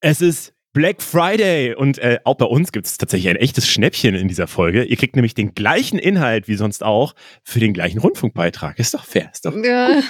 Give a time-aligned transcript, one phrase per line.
[0.00, 4.14] Es ist Black Friday und äh, auch bei uns gibt es tatsächlich ein echtes Schnäppchen
[4.14, 4.84] in dieser Folge.
[4.84, 8.78] Ihr kriegt nämlich den gleichen Inhalt wie sonst auch für den gleichen Rundfunkbeitrag.
[8.78, 9.56] Ist doch fair, ist doch.
[9.56, 10.00] Ja,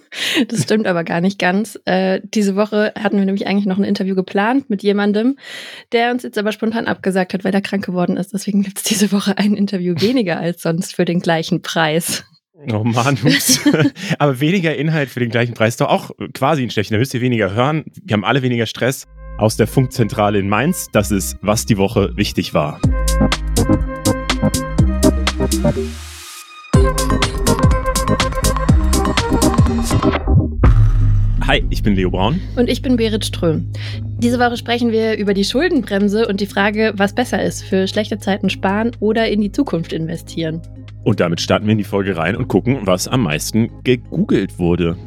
[0.48, 1.80] das stimmt aber gar nicht ganz.
[1.86, 5.38] Äh, diese Woche hatten wir nämlich eigentlich noch ein Interview geplant mit jemandem,
[5.92, 8.34] der uns jetzt aber spontan abgesagt hat, weil er krank geworden ist.
[8.34, 12.24] Deswegen gibt es diese Woche ein Interview weniger als sonst für den gleichen Preis.
[12.70, 13.16] Oh Mann,
[14.18, 16.96] aber weniger Inhalt für den gleichen Preis ist doch auch quasi ein Schnäppchen.
[16.96, 17.84] Da müsst ihr weniger hören.
[18.02, 19.06] Wir haben alle weniger Stress
[19.38, 20.88] aus der Funkzentrale in Mainz.
[20.92, 22.80] Das ist, was die Woche wichtig war.
[31.46, 32.40] Hi, ich bin Leo Braun.
[32.56, 33.72] Und ich bin Berit Ström.
[34.18, 38.18] Diese Woche sprechen wir über die Schuldenbremse und die Frage, was besser ist, für schlechte
[38.18, 40.60] Zeiten sparen oder in die Zukunft investieren.
[41.04, 44.98] Und damit starten wir in die Folge rein und gucken, was am meisten gegoogelt wurde.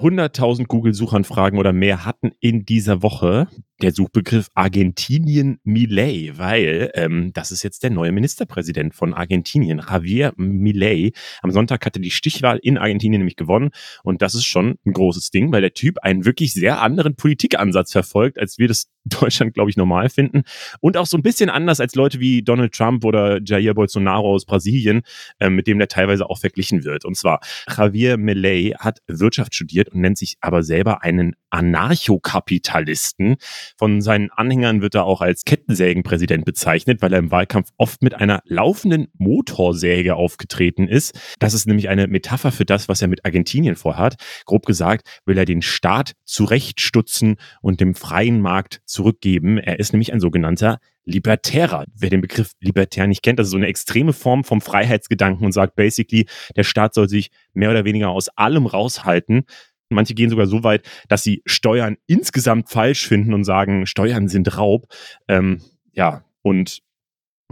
[0.00, 3.48] 100.000 Google-Suchanfragen oder mehr hatten in dieser Woche
[3.82, 10.32] der Suchbegriff Argentinien Milei, weil ähm, das ist jetzt der neue Ministerpräsident von Argentinien, Javier
[10.36, 11.12] Milei.
[11.42, 13.70] Am Sonntag hatte die Stichwahl in Argentinien nämlich gewonnen
[14.02, 17.92] und das ist schon ein großes Ding, weil der Typ einen wirklich sehr anderen Politikansatz
[17.92, 20.42] verfolgt, als wir das Deutschland, glaube ich, normal finden
[20.80, 24.44] und auch so ein bisschen anders als Leute wie Donald Trump oder Jair Bolsonaro aus
[24.44, 25.02] Brasilien,
[25.38, 27.04] äh, mit dem der teilweise auch verglichen wird.
[27.04, 27.40] Und zwar
[27.74, 33.36] Javier Milei hat Wirtschaft studiert und nennt sich aber selber einen Anarchokapitalisten.
[33.76, 38.14] Von seinen Anhängern wird er auch als Kettensägenpräsident bezeichnet, weil er im Wahlkampf oft mit
[38.14, 41.18] einer laufenden Motorsäge aufgetreten ist.
[41.38, 44.16] Das ist nämlich eine Metapher für das, was er mit Argentinien vorhat.
[44.46, 49.58] Grob gesagt will er den Staat zurechtstutzen und dem freien Markt zurückgeben.
[49.58, 51.86] Er ist nämlich ein sogenannter Libertärer.
[51.94, 55.52] Wer den Begriff libertär nicht kennt, das ist so eine extreme Form vom Freiheitsgedanken und
[55.52, 56.26] sagt basically,
[56.56, 59.44] der Staat soll sich mehr oder weniger aus allem raushalten.
[59.90, 64.56] Manche gehen sogar so weit, dass sie Steuern insgesamt falsch finden und sagen, Steuern sind
[64.56, 64.86] Raub.
[65.28, 65.60] Ähm,
[65.92, 66.80] ja, und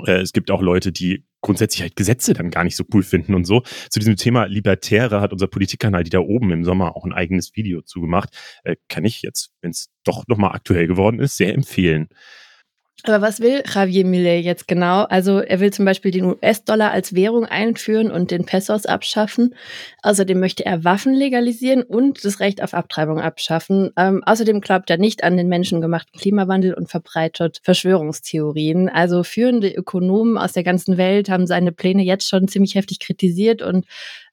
[0.06, 3.34] äh, es gibt auch Leute, die grundsätzlich halt Gesetze dann gar nicht so cool finden
[3.34, 3.62] und so.
[3.90, 7.54] Zu diesem Thema Libertäre hat unser Politikkanal, die da oben im Sommer auch ein eigenes
[7.54, 8.30] Video zugemacht.
[8.64, 12.08] Äh, kann ich jetzt, wenn es doch nochmal aktuell geworden ist, sehr empfehlen.
[13.04, 15.04] Aber was will Javier Millet jetzt genau?
[15.04, 19.54] Also er will zum Beispiel den US-Dollar als Währung einführen und den Pesos abschaffen.
[20.02, 23.90] Außerdem möchte er Waffen legalisieren und das Recht auf Abtreibung abschaffen.
[23.96, 28.88] Ähm, außerdem glaubt er nicht an den menschengemachten Klimawandel und verbreitet Verschwörungstheorien.
[28.88, 33.62] Also führende Ökonomen aus der ganzen Welt haben seine Pläne jetzt schon ziemlich heftig kritisiert
[33.62, 33.86] und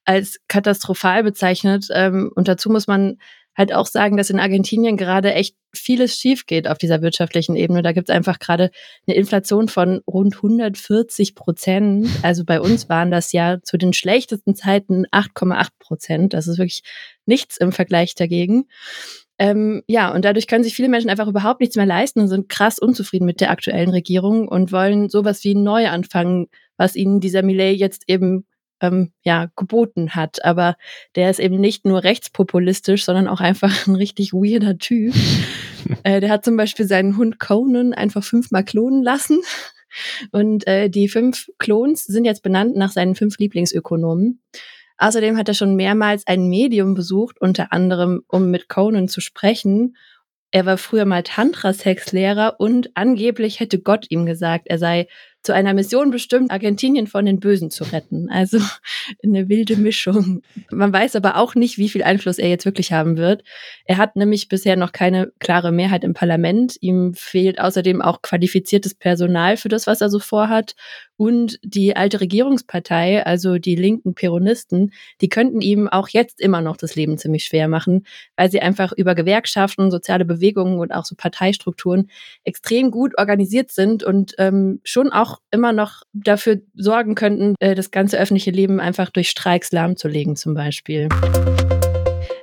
[0.04, 1.86] als katastrophal bezeichnet.
[1.92, 3.18] Ähm, und dazu muss man
[3.56, 7.82] halt auch sagen, dass in Argentinien gerade echt vieles schief geht auf dieser wirtschaftlichen Ebene.
[7.82, 8.70] Da gibt es einfach gerade
[9.06, 12.08] eine Inflation von rund 140 Prozent.
[12.22, 16.34] Also bei uns waren das ja zu den schlechtesten Zeiten 8,8 Prozent.
[16.34, 16.82] Das ist wirklich
[17.24, 18.66] nichts im Vergleich dagegen.
[19.38, 22.48] Ähm, ja, und dadurch können sich viele Menschen einfach überhaupt nichts mehr leisten und sind
[22.48, 26.46] krass unzufrieden mit der aktuellen Regierung und wollen sowas wie neu anfangen,
[26.78, 28.46] was ihnen dieser Millet jetzt eben
[28.80, 30.44] ähm, ja, geboten hat.
[30.44, 30.76] Aber
[31.14, 35.14] der ist eben nicht nur rechtspopulistisch, sondern auch einfach ein richtig weirder Typ.
[36.02, 39.40] äh, der hat zum Beispiel seinen Hund Conan einfach fünfmal klonen lassen.
[40.30, 44.42] Und äh, die fünf Klons sind jetzt benannt nach seinen fünf Lieblingsökonomen.
[44.98, 49.96] Außerdem hat er schon mehrmals ein Medium besucht, unter anderem um mit Conan zu sprechen.
[50.50, 55.06] Er war früher mal Tantra-Sexlehrer und angeblich hätte Gott ihm gesagt, er sei
[55.46, 58.28] zu einer Mission bestimmt, Argentinien von den Bösen zu retten.
[58.28, 58.58] Also
[59.24, 60.42] eine wilde Mischung.
[60.70, 63.44] Man weiß aber auch nicht, wie viel Einfluss er jetzt wirklich haben wird.
[63.84, 66.76] Er hat nämlich bisher noch keine klare Mehrheit im Parlament.
[66.80, 70.74] Ihm fehlt außerdem auch qualifiziertes Personal für das, was er so vorhat.
[71.16, 76.76] Und die alte Regierungspartei, also die linken Peronisten, die könnten ihm auch jetzt immer noch
[76.76, 78.06] das Leben ziemlich schwer machen,
[78.36, 82.10] weil sie einfach über Gewerkschaften, soziale Bewegungen und auch so Parteistrukturen
[82.44, 87.90] extrem gut organisiert sind und ähm, schon auch immer noch dafür sorgen könnten, äh, das
[87.90, 91.08] ganze öffentliche Leben einfach durch Streiks lahmzulegen zum Beispiel.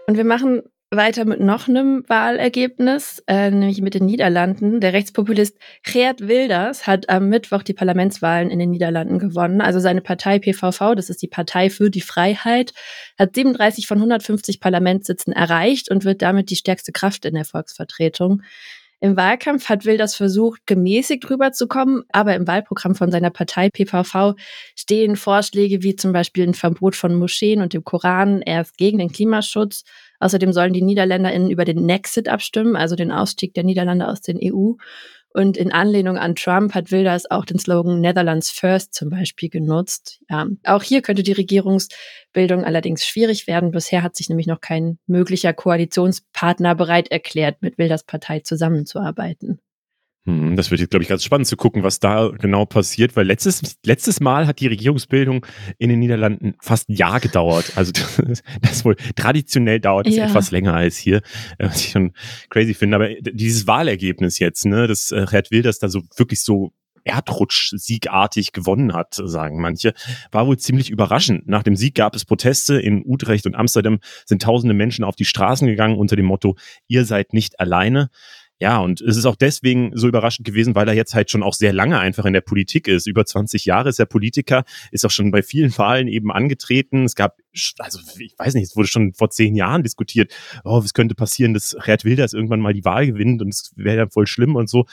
[0.07, 0.63] Und wir machen
[0.95, 4.79] weiter mit noch einem Wahlergebnis, äh, nämlich mit den Niederlanden.
[4.79, 9.61] Der Rechtspopulist Geert Wilders hat am Mittwoch die Parlamentswahlen in den Niederlanden gewonnen.
[9.61, 12.73] Also seine Partei PVV, das ist die Partei für die Freiheit,
[13.17, 18.41] hat 37 von 150 Parlamentssitzen erreicht und wird damit die stärkste Kraft in der Volksvertretung.
[19.03, 24.35] Im Wahlkampf hat Wilders versucht, gemäßigt rüberzukommen, aber im Wahlprogramm von seiner Partei PVV
[24.77, 28.41] stehen Vorschläge wie zum Beispiel ein Verbot von Moscheen und dem Koran.
[28.41, 29.83] Er ist gegen den Klimaschutz.
[30.23, 34.39] Außerdem sollen die NiederländerInnen über den Nexit abstimmen, also den Ausstieg der Niederlande aus den
[34.41, 34.73] EU.
[35.33, 40.21] Und in Anlehnung an Trump hat Wilders auch den Slogan Netherlands First zum Beispiel genutzt.
[40.29, 43.71] Ja, auch hier könnte die Regierungsbildung allerdings schwierig werden.
[43.71, 49.59] Bisher hat sich nämlich noch kein möglicher Koalitionspartner bereit erklärt, mit Wilders Partei zusammenzuarbeiten.
[50.25, 53.25] Hm, das wird jetzt, glaube ich, ganz spannend zu gucken, was da genau passiert, weil
[53.27, 55.45] letztes, letztes Mal hat die Regierungsbildung
[55.79, 57.73] in den Niederlanden fast ein Jahr gedauert.
[57.75, 57.91] Also
[58.25, 60.27] das, das wohl traditionell dauert es ja.
[60.27, 61.17] etwas länger als hier,
[61.57, 62.13] äh, was ich schon
[62.49, 62.95] crazy finde.
[62.95, 66.71] Aber dieses Wahlergebnis jetzt, ne, das äh, Gerd Wilders da so wirklich so
[67.03, 69.93] Erdrutsch-siegartig gewonnen hat, sagen manche,
[70.31, 71.47] war wohl ziemlich überraschend.
[71.47, 75.25] Nach dem Sieg gab es Proteste in Utrecht und Amsterdam, sind tausende Menschen auf die
[75.25, 76.55] Straßen gegangen unter dem Motto,
[76.87, 78.09] ihr seid nicht alleine.
[78.63, 81.53] Ja, und es ist auch deswegen so überraschend gewesen, weil er jetzt halt schon auch
[81.53, 83.07] sehr lange einfach in der Politik ist.
[83.07, 87.03] Über 20 Jahre ist er Politiker, ist auch schon bei vielen Wahlen eben angetreten.
[87.03, 87.35] Es gab,
[87.79, 90.33] also ich weiß nicht, es wurde schon vor zehn Jahren diskutiert,
[90.63, 93.97] oh, es könnte passieren, dass Gerd Wilders irgendwann mal die Wahl gewinnt und es wäre
[93.97, 94.85] ja voll schlimm und so.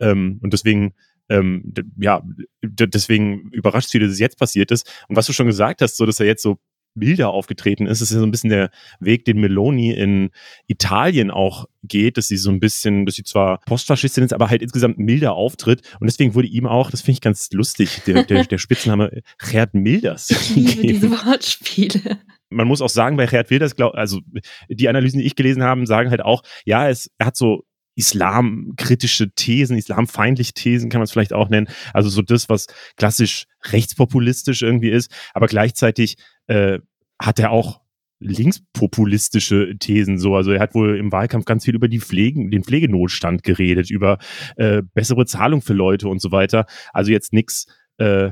[0.00, 0.94] Ähm, und deswegen
[1.28, 2.22] ähm, ja,
[2.62, 4.90] deswegen überrascht sie, dass es jetzt passiert ist.
[5.08, 6.58] Und was du schon gesagt hast, so dass er jetzt so
[6.98, 8.00] milder aufgetreten ist.
[8.00, 10.30] Es ist ja so ein bisschen der Weg, den Meloni in
[10.66, 14.62] Italien auch geht, dass sie so ein bisschen, dass sie zwar Postfaschistin ist, aber halt
[14.62, 15.82] insgesamt milder auftritt.
[16.00, 19.74] Und deswegen wurde ihm auch, das finde ich ganz lustig, der, der, der Spitzname Gerd
[19.74, 20.30] Milders.
[20.30, 22.18] Ich liebe diese Wortspiele.
[22.50, 24.20] Man muss auch sagen, bei Gerd Wilders, glaub, also
[24.68, 27.64] die Analysen, die ich gelesen habe, sagen halt auch, ja, es, er hat so
[27.98, 31.68] islamkritische Thesen, islamfeindliche Thesen kann man es vielleicht auch nennen.
[31.92, 36.16] Also so das, was klassisch rechtspopulistisch irgendwie ist, aber gleichzeitig
[36.46, 36.78] äh,
[37.20, 37.80] hat er auch
[38.20, 40.34] linkspopulistische Thesen so.
[40.34, 44.18] Also er hat wohl im Wahlkampf ganz viel über die Pflegen, den Pflegenotstand geredet, über
[44.56, 46.66] äh, bessere Zahlung für Leute und so weiter.
[46.92, 47.66] Also jetzt nichts,
[47.98, 48.30] äh,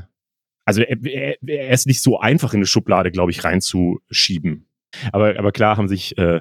[0.65, 4.69] also er, er, er ist nicht so einfach in eine Schublade, glaube ich, reinzuschieben.
[5.13, 6.41] Aber, aber klar haben sich äh,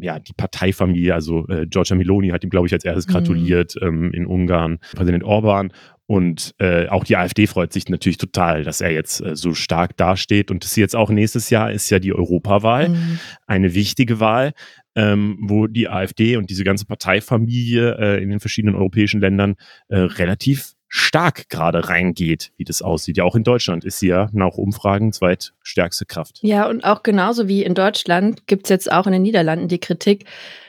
[0.00, 3.12] ja, die Parteifamilie, also äh, Giorgia Meloni hat ihm, glaube ich, als erstes mhm.
[3.12, 3.86] gratuliert mhm.
[3.86, 5.72] ähm, in Ungarn, Präsident Orban.
[6.06, 9.96] Und äh, auch die AfD freut sich natürlich total, dass er jetzt äh, so stark
[9.96, 10.50] dasteht.
[10.50, 13.18] Und das jetzt auch nächstes Jahr ist ja die Europawahl, mhm.
[13.46, 14.52] eine wichtige Wahl,
[14.96, 19.54] ähm, wo die AfD und diese ganze Parteifamilie äh, in den verschiedenen europäischen Ländern
[19.88, 23.16] äh, relativ stark gerade reingeht, wie das aussieht.
[23.16, 26.38] Ja, auch in Deutschland ist sie ja nach Umfragen zweitstärkste Kraft.
[26.42, 29.80] Ja, und auch genauso wie in Deutschland gibt es jetzt auch in den Niederlanden die
[29.80, 30.26] Kritik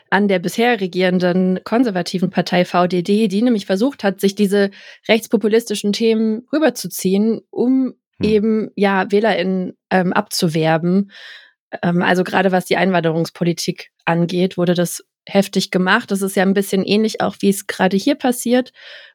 [0.10, 4.72] an der bisher regierenden konservativen Partei VDD, die nämlich versucht hat, sich diese
[5.08, 8.28] rechtspopulistischen Themen rüberzuziehen, um hm.
[8.28, 11.12] eben ja WählerInnen ähm, abzuwerben.
[11.84, 16.12] Ähm, also gerade was die Einwanderungspolitik angeht, wurde das heftig gemacht.
[16.12, 18.72] Das ist ja ein bisschen ähnlich auch, wie es gerade hier passiert.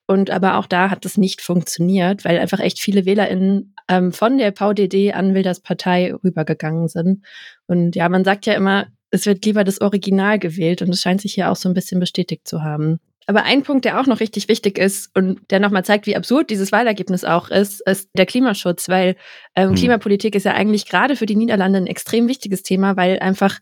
[0.07, 4.39] Und aber auch da hat es nicht funktioniert, weil einfach echt viele WählerInnen ähm, von
[4.39, 7.25] der VDD an Wilders Partei rübergegangen sind.
[7.67, 11.21] Und ja, man sagt ja immer, es wird lieber das Original gewählt und es scheint
[11.21, 12.99] sich hier auch so ein bisschen bestätigt zu haben.
[13.27, 16.51] Aber ein Punkt, der auch noch richtig wichtig ist und der nochmal zeigt, wie absurd
[16.51, 19.15] dieses Wahlergebnis auch ist, ist der Klimaschutz, weil
[19.55, 19.77] ähm, hm.
[19.77, 23.61] Klimapolitik ist ja eigentlich gerade für die Niederlande ein extrem wichtiges Thema, weil einfach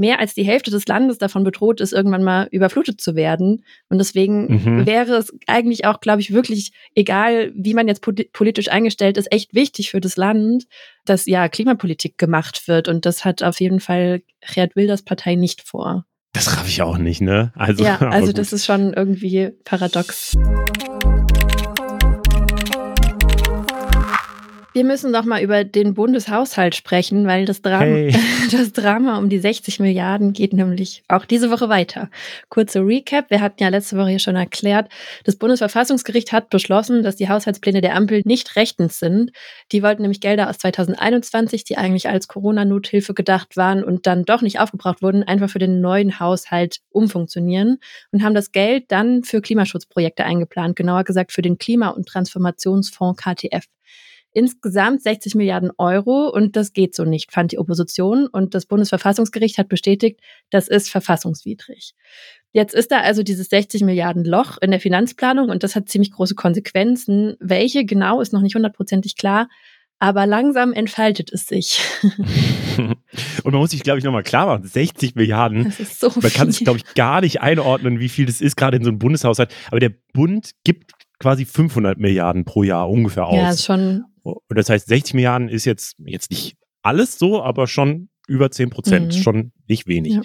[0.00, 3.64] mehr als die Hälfte des Landes davon bedroht ist, irgendwann mal überflutet zu werden.
[3.90, 4.86] Und deswegen mhm.
[4.86, 9.54] wäre es eigentlich auch, glaube ich, wirklich, egal wie man jetzt politisch eingestellt ist, echt
[9.54, 10.64] wichtig für das Land,
[11.04, 12.88] dass ja Klimapolitik gemacht wird.
[12.88, 14.22] Und das hat auf jeden Fall
[14.54, 16.06] Gerd Wilders Partei nicht vor.
[16.32, 17.52] Das raff ich auch nicht, ne?
[17.54, 20.34] Also, ja, also das ist schon irgendwie paradox.
[24.72, 28.14] Wir müssen doch mal über den Bundeshaushalt sprechen, weil das Drama, hey.
[28.52, 32.08] das Drama um die 60 Milliarden geht nämlich auch diese Woche weiter.
[32.50, 33.30] Kurze Recap.
[33.30, 34.88] Wir hatten ja letzte Woche hier schon erklärt,
[35.24, 39.32] das Bundesverfassungsgericht hat beschlossen, dass die Haushaltspläne der Ampel nicht rechtens sind.
[39.72, 44.40] Die wollten nämlich Gelder aus 2021, die eigentlich als Corona-Nothilfe gedacht waren und dann doch
[44.40, 47.78] nicht aufgebraucht wurden, einfach für den neuen Haushalt umfunktionieren
[48.12, 53.20] und haben das Geld dann für Klimaschutzprojekte eingeplant, genauer gesagt für den Klima- und Transformationsfonds
[53.20, 53.64] KTF
[54.32, 58.26] insgesamt 60 Milliarden Euro und das geht so nicht, fand die Opposition.
[58.26, 60.20] Und das Bundesverfassungsgericht hat bestätigt,
[60.50, 61.94] das ist verfassungswidrig.
[62.52, 66.12] Jetzt ist da also dieses 60 Milliarden Loch in der Finanzplanung und das hat ziemlich
[66.12, 67.36] große Konsequenzen.
[67.40, 69.48] Welche genau ist noch nicht hundertprozentig klar,
[70.00, 71.80] aber langsam entfaltet es sich.
[72.78, 75.64] und man muss sich, glaube ich, nochmal klar machen, 60 Milliarden.
[75.64, 76.30] Das ist so man viel.
[76.30, 78.98] kann sich, glaube ich, gar nicht einordnen, wie viel das ist, gerade in so einem
[78.98, 79.54] Bundeshaushalt.
[79.68, 83.36] Aber der Bund gibt quasi 500 Milliarden pro Jahr ungefähr aus.
[83.36, 87.66] Ja, ist schon und das heißt, 60 Milliarden ist jetzt, jetzt nicht alles so, aber
[87.66, 89.22] schon über 10 Prozent, mhm.
[89.22, 90.14] schon nicht wenig.
[90.14, 90.22] Ja.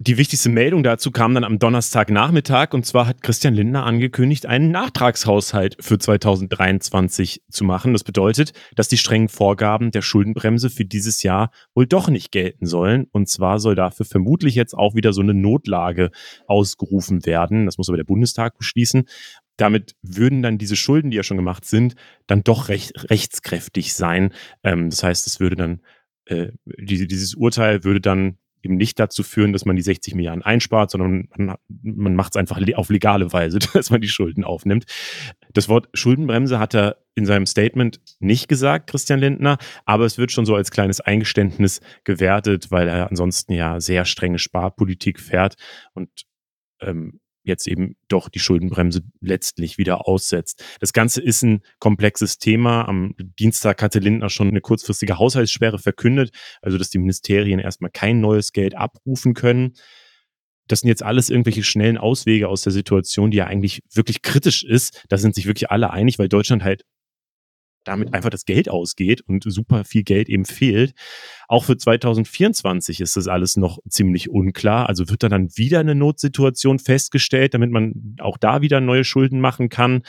[0.00, 4.70] Die wichtigste Meldung dazu kam dann am Donnerstagnachmittag und zwar hat Christian Lindner angekündigt, einen
[4.70, 7.94] Nachtragshaushalt für 2023 zu machen.
[7.94, 12.64] Das bedeutet, dass die strengen Vorgaben der Schuldenbremse für dieses Jahr wohl doch nicht gelten
[12.64, 13.08] sollen.
[13.10, 16.12] Und zwar soll dafür vermutlich jetzt auch wieder so eine Notlage
[16.46, 17.66] ausgerufen werden.
[17.66, 19.02] Das muss aber der Bundestag beschließen.
[19.58, 21.94] Damit würden dann diese Schulden, die ja schon gemacht sind,
[22.26, 24.32] dann doch recht, rechtskräftig sein.
[24.62, 25.82] Ähm, das heißt, es würde dann,
[26.24, 30.42] äh, diese, dieses Urteil würde dann eben nicht dazu führen, dass man die 60 Milliarden
[30.42, 34.84] einspart, sondern man, man macht es einfach auf legale Weise, dass man die Schulden aufnimmt.
[35.52, 40.32] Das Wort Schuldenbremse hat er in seinem Statement nicht gesagt, Christian Lindner, aber es wird
[40.32, 45.56] schon so als kleines Eingeständnis gewertet, weil er ansonsten ja sehr strenge Sparpolitik fährt
[45.94, 46.08] und
[46.80, 50.64] ähm, jetzt eben doch die Schuldenbremse letztlich wieder aussetzt.
[50.80, 52.86] Das Ganze ist ein komplexes Thema.
[52.86, 56.30] Am Dienstag hatte Lindner schon eine kurzfristige Haushaltssperre verkündet,
[56.62, 59.74] also dass die Ministerien erstmal kein neues Geld abrufen können.
[60.68, 64.62] Das sind jetzt alles irgendwelche schnellen Auswege aus der Situation, die ja eigentlich wirklich kritisch
[64.62, 65.02] ist.
[65.08, 66.84] Da sind sich wirklich alle einig, weil Deutschland halt
[67.88, 70.94] damit einfach das Geld ausgeht und super viel Geld eben fehlt.
[71.48, 74.88] Auch für 2024 ist das alles noch ziemlich unklar.
[74.88, 79.40] Also wird da dann wieder eine Notsituation festgestellt, damit man auch da wieder neue Schulden
[79.40, 80.02] machen kann.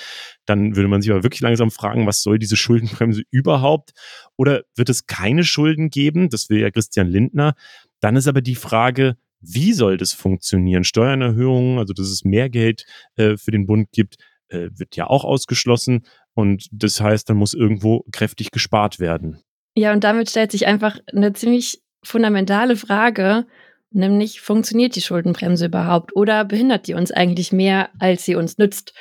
[0.45, 3.91] Dann würde man sich aber wirklich langsam fragen, was soll diese Schuldenbremse überhaupt?
[4.35, 6.29] Oder wird es keine Schulden geben?
[6.29, 7.55] Das will ja Christian Lindner.
[8.01, 10.83] Dann ist aber die Frage, wie soll das funktionieren?
[10.83, 14.17] Steuererhöhungen, also dass es mehr Geld äh, für den Bund gibt,
[14.49, 16.05] äh, wird ja auch ausgeschlossen.
[16.33, 19.41] Und das heißt, dann muss irgendwo kräftig gespart werden.
[19.75, 23.45] Ja, und damit stellt sich einfach eine ziemlich fundamentale Frage,
[23.91, 28.93] nämlich funktioniert die Schuldenbremse überhaupt oder behindert die uns eigentlich mehr, als sie uns nützt?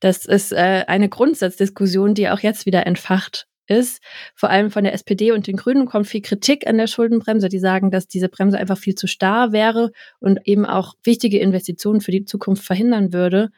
[0.00, 4.02] Das ist äh, eine Grundsatzdiskussion, die auch jetzt wieder entfacht ist.
[4.34, 7.48] Vor allem von der SPD und den Grünen kommt viel Kritik an der Schuldenbremse.
[7.48, 12.00] Die sagen, dass diese Bremse einfach viel zu starr wäre und eben auch wichtige Investitionen
[12.00, 13.50] für die Zukunft verhindern würde.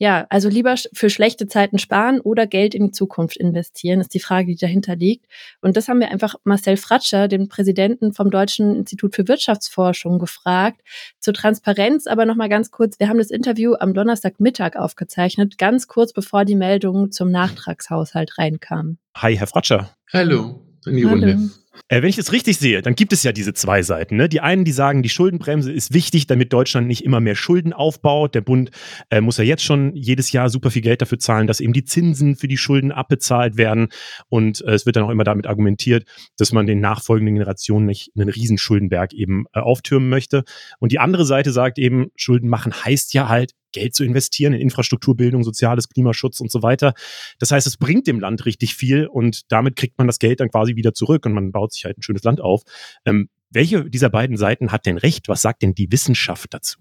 [0.00, 4.20] Ja, also lieber für schlechte Zeiten sparen oder Geld in die Zukunft investieren, ist die
[4.20, 5.26] Frage, die dahinter liegt.
[5.60, 10.82] Und das haben wir einfach Marcel Fratscher, den Präsidenten vom Deutschen Institut für Wirtschaftsforschung, gefragt.
[11.18, 13.00] Zur Transparenz aber nochmal ganz kurz.
[13.00, 18.98] Wir haben das Interview am Donnerstagmittag aufgezeichnet, ganz kurz bevor die Meldung zum Nachtragshaushalt reinkam.
[19.16, 19.90] Hi, Herr Fratscher.
[20.12, 21.14] Hallo in die Hallo.
[21.14, 21.50] Runde.
[21.88, 24.16] Äh, wenn ich das richtig sehe, dann gibt es ja diese zwei Seiten.
[24.16, 24.28] Ne?
[24.28, 28.34] Die einen, die sagen, die Schuldenbremse ist wichtig, damit Deutschland nicht immer mehr Schulden aufbaut.
[28.34, 28.70] Der Bund
[29.10, 31.84] äh, muss ja jetzt schon jedes Jahr super viel Geld dafür zahlen, dass eben die
[31.84, 33.88] Zinsen für die Schulden abbezahlt werden.
[34.28, 36.04] Und äh, es wird dann auch immer damit argumentiert,
[36.36, 40.44] dass man den nachfolgenden Generationen nicht einen riesen Schuldenberg eben äh, auftürmen möchte.
[40.78, 44.60] Und die andere Seite sagt eben, Schulden machen heißt ja halt, Geld zu investieren in
[44.60, 46.94] Infrastrukturbildung, soziales Klimaschutz und so weiter.
[47.38, 50.50] Das heißt, es bringt dem Land richtig viel und damit kriegt man das Geld dann
[50.50, 52.62] quasi wieder zurück und man baut sich halt ein schönes Land auf.
[53.04, 55.28] Ähm, welche dieser beiden Seiten hat denn recht?
[55.28, 56.80] Was sagt denn die Wissenschaft dazu?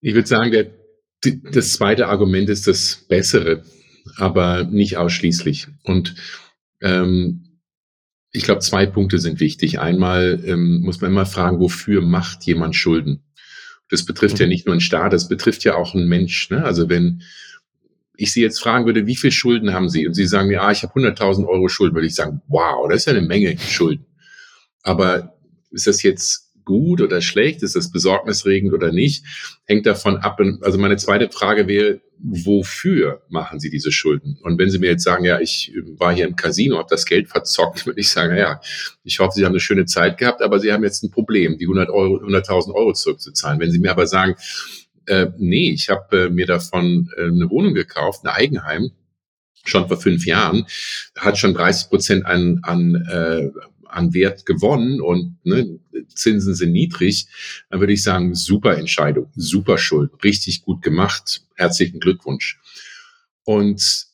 [0.00, 0.66] Ich würde sagen, der,
[1.52, 3.62] das zweite Argument ist das bessere,
[4.16, 5.68] aber nicht ausschließlich.
[5.82, 6.14] Und
[6.82, 7.60] ähm,
[8.32, 9.78] ich glaube, zwei Punkte sind wichtig.
[9.78, 13.22] Einmal ähm, muss man immer fragen, wofür macht jemand Schulden?
[13.88, 14.40] Das betrifft mhm.
[14.40, 16.50] ja nicht nur einen Staat, das betrifft ja auch einen Mensch.
[16.50, 16.64] Ne?
[16.64, 17.22] Also wenn
[18.16, 20.06] ich Sie jetzt fragen würde, wie viel Schulden haben Sie?
[20.06, 22.98] Und Sie sagen mir, ah, ich habe 100.000 Euro Schulden, würde ich sagen, wow, das
[22.98, 24.06] ist ja eine Menge Schulden.
[24.82, 25.34] Aber
[25.70, 27.62] ist das jetzt gut oder schlecht?
[27.62, 29.24] Ist das besorgniserregend oder nicht?
[29.66, 30.40] Hängt davon ab.
[30.62, 34.38] Also meine zweite Frage wäre, wofür machen Sie diese Schulden?
[34.42, 37.28] Und wenn Sie mir jetzt sagen, ja, ich war hier im Casino, habe das Geld
[37.28, 38.60] verzockt, würde ich sagen, ja,
[39.02, 41.64] ich hoffe, Sie haben eine schöne Zeit gehabt, aber Sie haben jetzt ein Problem, die
[41.64, 43.60] 100 Euro, 100.000 Euro zurückzuzahlen.
[43.60, 44.36] Wenn Sie mir aber sagen,
[45.06, 48.90] äh, nee, ich habe äh, mir davon äh, eine Wohnung gekauft, ein Eigenheim,
[49.64, 50.66] schon vor fünf Jahren,
[51.16, 53.50] hat schon 30 Prozent an, an äh,
[53.94, 57.26] an Wert gewonnen und ne, Zinsen sind niedrig,
[57.70, 62.58] dann würde ich sagen, super Entscheidung, super Schuld, richtig gut gemacht, herzlichen Glückwunsch.
[63.44, 64.06] Und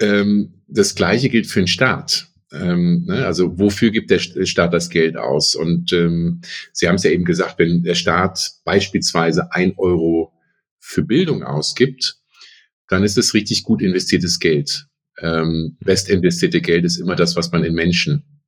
[0.00, 2.28] ähm, das Gleiche gilt für den Staat.
[2.52, 5.56] Ähm, ne, also wofür gibt der Staat das Geld aus?
[5.56, 6.40] Und ähm,
[6.72, 10.32] Sie haben es ja eben gesagt, wenn der Staat beispielsweise ein Euro
[10.84, 12.18] für Bildung ausgibt,
[12.88, 14.86] dann ist es richtig gut investiertes Geld.
[15.18, 18.42] Ähm, best investierte Geld ist immer das, was man in Menschen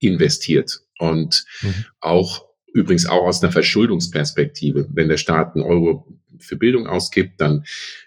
[0.00, 0.80] investiert.
[0.98, 1.86] Und mhm.
[2.00, 4.88] auch übrigens auch aus einer Verschuldungsperspektive.
[4.92, 6.08] Wenn der Staat einen Euro
[6.38, 7.64] für Bildung ausgibt, dann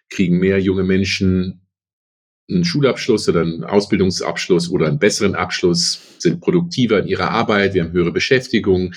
[0.10, 1.62] kriegen mehr junge Menschen
[2.50, 7.84] einen Schulabschluss oder einen Ausbildungsabschluss oder einen besseren Abschluss, sind produktiver in ihrer Arbeit, wir
[7.84, 8.94] haben höhere Beschäftigung,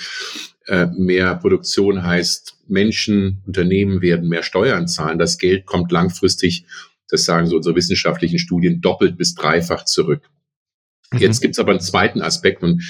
[0.96, 5.18] mehr Produktion heißt, Menschen, Unternehmen werden mehr Steuern zahlen.
[5.18, 6.64] Das Geld kommt langfristig,
[7.08, 10.23] das sagen so unsere wissenschaftlichen Studien, doppelt bis dreifach zurück.
[11.12, 11.18] Mhm.
[11.18, 12.82] Jetzt gibt's aber einen zweiten Aspekt und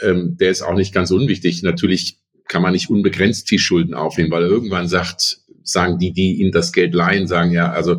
[0.00, 1.62] ähm, der ist auch nicht ganz unwichtig.
[1.62, 2.18] Natürlich
[2.48, 6.72] kann man nicht unbegrenzt viel Schulden aufnehmen, weil irgendwann sagt, sagen die, die ihnen das
[6.72, 7.98] Geld leihen, sagen ja, also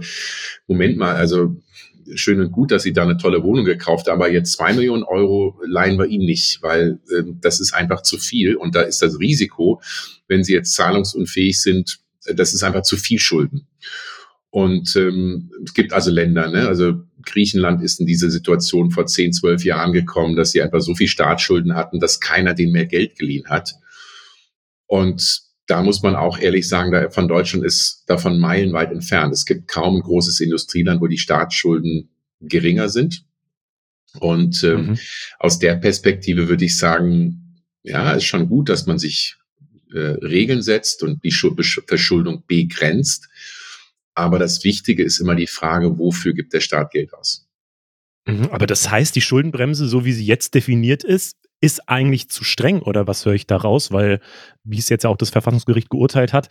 [0.68, 1.58] Moment mal, also
[2.16, 5.04] schön und gut, dass sie da eine tolle Wohnung gekauft haben, aber jetzt zwei Millionen
[5.04, 9.02] Euro leihen wir ihnen nicht, weil äh, das ist einfach zu viel und da ist
[9.02, 9.82] das Risiko,
[10.28, 12.00] wenn sie jetzt zahlungsunfähig sind,
[12.34, 13.68] das ist einfach zu viel Schulden.
[14.50, 16.68] Und ähm, es gibt also Länder, ne?
[16.68, 20.96] also Griechenland ist in diese Situation vor 10, 12 Jahren gekommen, dass sie einfach so
[20.96, 23.76] viel Staatsschulden hatten, dass keiner denen mehr Geld geliehen hat.
[24.86, 29.34] Und da muss man auch ehrlich sagen, da von Deutschland ist davon meilenweit entfernt.
[29.34, 32.10] Es gibt kaum ein großes Industrieland, wo die Staatsschulden
[32.42, 33.26] geringer sind.
[34.20, 35.00] Und ähm, mhm.
[35.40, 39.36] aus der Perspektive würde ich sagen, ja, ist schon gut, dass man sich
[39.94, 43.28] äh, Regeln setzt und die Verschuldung begrenzt.
[44.14, 47.48] Aber das Wichtige ist immer die Frage, wofür gibt der Staat Geld aus?
[48.26, 52.44] Mhm, aber das heißt, die Schuldenbremse, so wie sie jetzt definiert ist, ist eigentlich zu
[52.44, 53.92] streng oder was höre ich da raus?
[53.92, 54.20] Weil,
[54.64, 56.50] wie es jetzt ja auch das Verfassungsgericht geurteilt hat,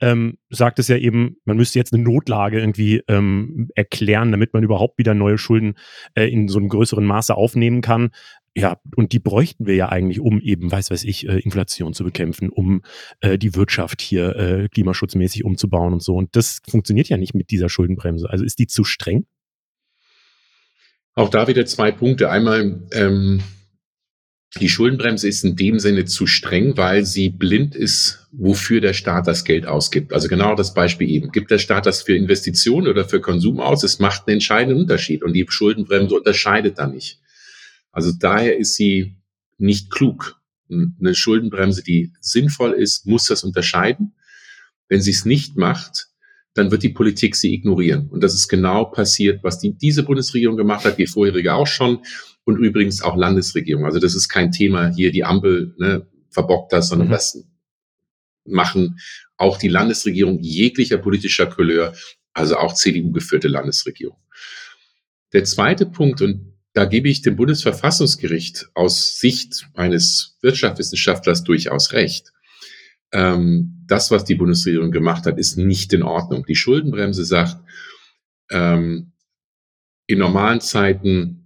[0.00, 4.62] ähm, sagt es ja eben, man müsste jetzt eine Notlage irgendwie ähm, erklären, damit man
[4.62, 5.74] überhaupt wieder neue Schulden
[6.14, 8.10] äh, in so einem größeren Maße aufnehmen kann.
[8.56, 12.04] Ja, und die bräuchten wir ja eigentlich, um eben, weiß weiß ich, äh, Inflation zu
[12.04, 12.82] bekämpfen, um
[13.20, 16.14] äh, die Wirtschaft hier äh, klimaschutzmäßig umzubauen und so.
[16.14, 18.30] Und das funktioniert ja nicht mit dieser Schuldenbremse.
[18.30, 19.26] Also ist die zu streng?
[21.16, 22.30] Auch da wieder zwei Punkte.
[22.30, 23.40] Einmal, ähm,
[24.60, 29.26] die Schuldenbremse ist in dem Sinne zu streng, weil sie blind ist, wofür der Staat
[29.26, 30.12] das Geld ausgibt.
[30.12, 31.32] Also genau das Beispiel eben.
[31.32, 33.82] Gibt der Staat das für Investitionen oder für Konsum aus?
[33.82, 37.20] Es macht einen entscheidenden Unterschied und die Schuldenbremse unterscheidet da nicht.
[37.90, 39.16] Also daher ist sie
[39.58, 40.40] nicht klug.
[40.70, 44.14] Eine Schuldenbremse, die sinnvoll ist, muss das unterscheiden.
[44.88, 46.08] Wenn sie es nicht macht,
[46.54, 48.08] dann wird die Politik sie ignorieren.
[48.08, 51.98] Und das ist genau passiert, was die, diese Bundesregierung gemacht hat, die vorherige auch schon
[52.44, 53.84] und übrigens auch Landesregierung.
[53.84, 57.12] Also das ist kein Thema hier, die Ampel ne, verbockt das, sondern mhm.
[57.12, 57.44] das
[58.44, 58.98] machen
[59.36, 61.94] auch die Landesregierung jeglicher politischer Couleur,
[62.34, 64.18] also auch CDU-geführte Landesregierung.
[65.32, 72.32] Der zweite Punkt, und da gebe ich dem Bundesverfassungsgericht aus Sicht eines Wirtschaftswissenschaftlers durchaus recht.
[73.12, 76.44] Ähm, das, was die Bundesregierung gemacht hat, ist nicht in Ordnung.
[76.46, 77.56] Die Schuldenbremse sagt,
[78.50, 79.12] ähm,
[80.06, 81.43] in normalen Zeiten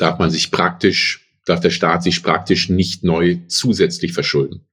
[0.00, 4.66] darf man sich praktisch, darf der Staat sich praktisch nicht neu zusätzlich verschulden.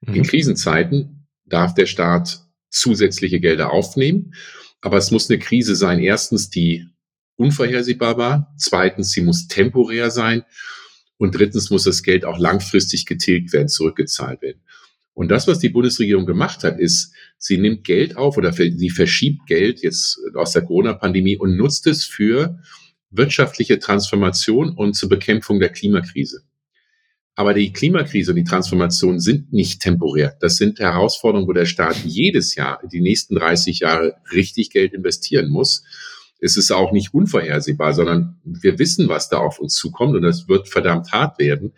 [0.00, 0.14] Mhm.
[0.14, 4.34] In Krisenzeiten darf der Staat zusätzliche Gelder aufnehmen,
[4.80, 6.86] aber es muss eine Krise sein, erstens, die
[7.36, 10.44] unvorhersehbar war, zweitens, sie muss temporär sein
[11.16, 14.60] und drittens muss das Geld auch langfristig getilgt werden, zurückgezahlt werden.
[15.12, 19.46] Und das, was die Bundesregierung gemacht hat, ist, sie nimmt Geld auf oder sie verschiebt
[19.46, 22.58] Geld jetzt aus der Corona-Pandemie und nutzt es für
[23.10, 26.42] wirtschaftliche Transformation und zur Bekämpfung der Klimakrise.
[27.34, 30.36] Aber die Klimakrise und die Transformation sind nicht temporär.
[30.40, 35.48] Das sind Herausforderungen, wo der Staat jedes Jahr, die nächsten 30 Jahre, richtig Geld investieren
[35.48, 35.84] muss.
[36.40, 40.48] Es ist auch nicht unvorhersehbar, sondern wir wissen, was da auf uns zukommt und das
[40.48, 41.72] wird verdammt hart werden.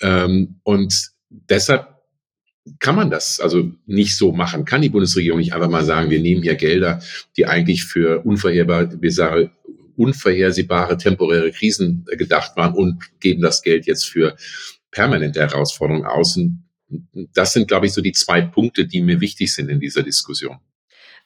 [0.00, 1.88] Ähm, und deshalb
[2.78, 4.64] kann man das also nicht so machen.
[4.64, 7.00] Kann die Bundesregierung nicht einfach mal sagen, wir nehmen hier Gelder,
[7.36, 9.50] die eigentlich für unvorhersehbare,
[9.96, 14.36] unvorhersehbare temporäre Krisen gedacht waren und geben das Geld jetzt für
[14.90, 16.36] permanente Herausforderungen aus.
[16.36, 16.64] Und
[17.34, 20.58] das sind, glaube ich, so die zwei Punkte, die mir wichtig sind in dieser Diskussion.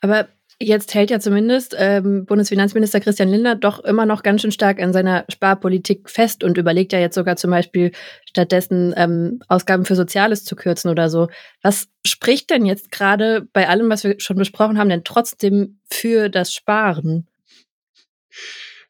[0.01, 4.81] Aber Jetzt hält ja zumindest ähm, Bundesfinanzminister Christian Lindner doch immer noch ganz schön stark
[4.81, 7.93] an seiner Sparpolitik fest und überlegt ja jetzt sogar zum Beispiel
[8.27, 11.29] stattdessen ähm, Ausgaben für Soziales zu kürzen oder so.
[11.61, 16.31] Was spricht denn jetzt gerade bei allem, was wir schon besprochen haben, denn trotzdem für
[16.31, 17.29] das Sparen?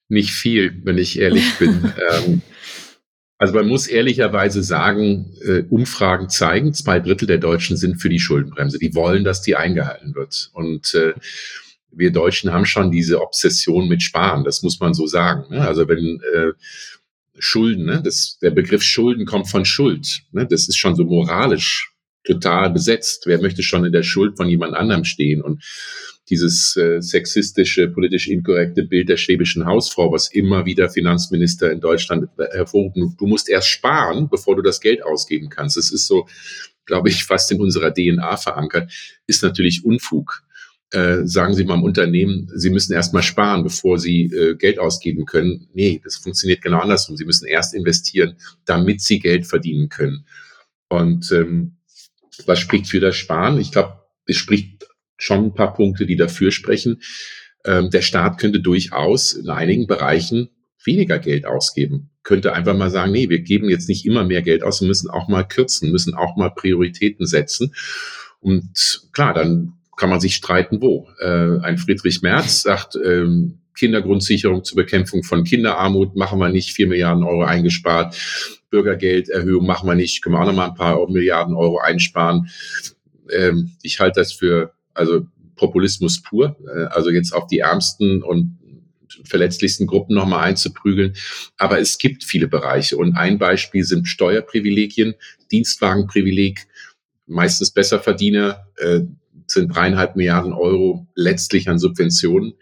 [0.09, 1.93] Nicht viel, wenn ich ehrlich bin.
[2.11, 2.43] ähm,
[3.39, 8.21] also man muss ehrlicherweise sagen, äh, Umfragen zeigen, zwei Drittel der Deutschen sind für die
[8.21, 8.79] Schuldenbremse.
[8.79, 10.51] Die wollen, dass die eingehalten wird.
[10.55, 11.13] Und äh,
[11.91, 15.45] wir Deutschen haben schon diese Obsession mit Sparen, das muss man so sagen.
[15.51, 15.67] Ne?
[15.67, 16.53] Also wenn äh,
[17.39, 18.01] Schulden, ne?
[18.03, 20.23] das, der Begriff Schulden kommt von Schuld.
[20.33, 20.47] Ne?
[20.47, 21.93] Das ist schon so moralisch
[22.25, 23.25] total besetzt.
[23.27, 25.43] Wer möchte schon in der Schuld von jemand anderem stehen?
[25.43, 25.63] Und
[26.29, 32.29] dieses äh, sexistische, politisch inkorrekte Bild der schwäbischen Hausfrau, was immer wieder Finanzminister in Deutschland
[32.37, 33.15] hervorrufen.
[33.19, 35.77] Du musst erst sparen, bevor du das Geld ausgeben kannst.
[35.77, 36.27] Das ist so,
[36.85, 38.93] glaube ich, fast in unserer DNA verankert,
[39.27, 40.43] ist natürlich Unfug.
[40.91, 44.79] Äh, sagen Sie mal im Unternehmen, Sie müssen erst mal sparen, bevor Sie äh, Geld
[44.79, 45.69] ausgeben können.
[45.75, 47.17] Nee, das funktioniert genau andersrum.
[47.17, 50.27] Sie müssen erst investieren, damit Sie Geld verdienen können.
[50.89, 51.77] Und ähm,
[52.47, 53.59] was spricht für das Sparen?
[53.59, 54.76] Ich glaube, es spricht
[55.17, 57.03] schon ein paar Punkte, die dafür sprechen.
[57.65, 60.51] Ähm, der Staat könnte durchaus in einigen Bereichen
[60.85, 62.11] weniger Geld ausgeben.
[62.23, 65.11] Könnte einfach mal sagen, nee, wir geben jetzt nicht immer mehr Geld aus, wir müssen
[65.11, 67.75] auch mal kürzen, müssen auch mal Prioritäten setzen.
[68.41, 71.09] Und klar, dann kann man sich streiten, wo.
[71.21, 76.87] Äh, ein Friedrich Merz sagt, ähm, Kindergrundsicherung zur Bekämpfung von Kinderarmut machen wir nicht, vier
[76.87, 78.17] Milliarden Euro eingespart.
[78.71, 82.49] Bürgergelderhöhung machen wir nicht, können wir auch noch mal ein paar Milliarden Euro einsparen.
[83.31, 86.57] Ähm, ich halte das für also Populismus pur.
[86.67, 88.59] Äh, also jetzt auf die ärmsten und
[89.25, 91.15] verletzlichsten Gruppen nochmal einzuprügeln.
[91.59, 92.97] Aber es gibt viele Bereiche.
[92.97, 95.15] Und ein Beispiel sind Steuerprivilegien,
[95.51, 96.67] Dienstwagenprivileg,
[97.27, 99.01] meistens Besserverdiener, äh,
[99.47, 102.55] sind dreieinhalb Milliarden Euro letztlich an Subventionen,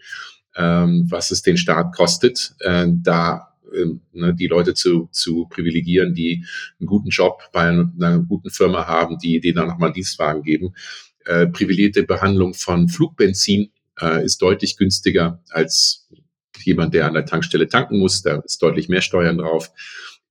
[0.55, 6.13] ähm, was es den Staat kostet, äh, da äh, ne, die Leute zu, zu privilegieren,
[6.13, 6.45] die
[6.79, 10.75] einen guten Job bei einer, guten Firma haben, die, die dann nochmal Dienstwagen geben.
[11.25, 16.07] Äh, privilegierte Behandlung von Flugbenzin äh, ist deutlich günstiger als
[16.63, 18.21] jemand, der an der Tankstelle tanken muss.
[18.21, 19.71] Da ist deutlich mehr Steuern drauf.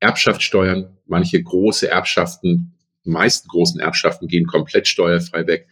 [0.01, 5.69] Erbschaftssteuern, manche große Erbschaften, meisten großen Erbschaften gehen komplett steuerfrei weg.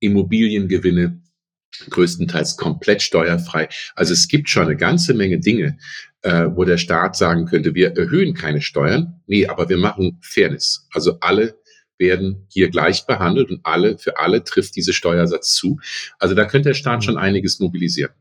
[0.00, 1.20] Immobiliengewinne
[1.90, 3.68] größtenteils komplett steuerfrei.
[3.94, 5.78] Also es gibt schon eine ganze Menge Dinge,
[6.22, 9.20] äh, wo der Staat sagen könnte, wir erhöhen keine Steuern.
[9.26, 10.86] Nee, aber wir machen Fairness.
[10.92, 11.58] Also alle
[11.98, 15.78] werden hier gleich behandelt und alle, für alle trifft dieser Steuersatz zu.
[16.18, 18.12] Also da könnte der Staat schon einiges mobilisieren.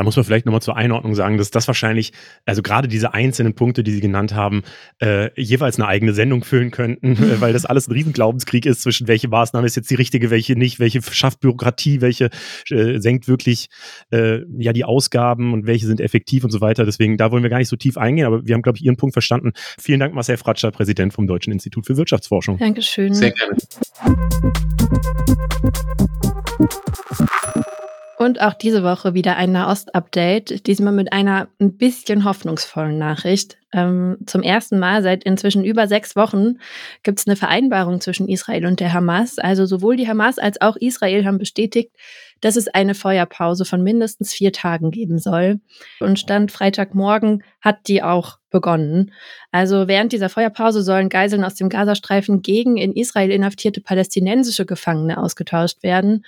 [0.00, 2.14] Da muss man vielleicht nochmal zur Einordnung sagen, dass das wahrscheinlich,
[2.46, 4.62] also gerade diese einzelnen Punkte, die Sie genannt haben,
[4.98, 9.08] äh, jeweils eine eigene Sendung füllen könnten, äh, weil das alles ein Riesenglaubenskrieg ist zwischen
[9.08, 12.30] welche Maßnahme ist jetzt die richtige, welche nicht, welche schafft Bürokratie, welche
[12.70, 13.68] äh, senkt wirklich
[14.10, 16.86] äh, ja die Ausgaben und welche sind effektiv und so weiter.
[16.86, 18.96] Deswegen, da wollen wir gar nicht so tief eingehen, aber wir haben, glaube ich, Ihren
[18.96, 19.52] Punkt verstanden.
[19.78, 22.56] Vielen Dank, Marcel Fratscher, Präsident vom Deutschen Institut für Wirtschaftsforschung.
[22.56, 23.12] Dankeschön.
[23.12, 23.54] Sehr gerne.
[28.20, 33.56] Und auch diese Woche wieder ein Nahost-Update, diesmal mit einer ein bisschen hoffnungsvollen Nachricht.
[33.72, 36.58] Ähm, zum ersten Mal seit inzwischen über sechs Wochen
[37.02, 39.38] gibt es eine Vereinbarung zwischen Israel und der Hamas.
[39.38, 41.92] Also sowohl die Hamas als auch Israel haben bestätigt,
[42.40, 45.60] dass es eine Feuerpause von mindestens vier Tagen geben soll.
[46.00, 49.12] Und Stand Freitagmorgen hat die auch begonnen.
[49.52, 55.18] Also während dieser Feuerpause sollen Geiseln aus dem Gazastreifen gegen in Israel inhaftierte palästinensische Gefangene
[55.18, 56.24] ausgetauscht werden.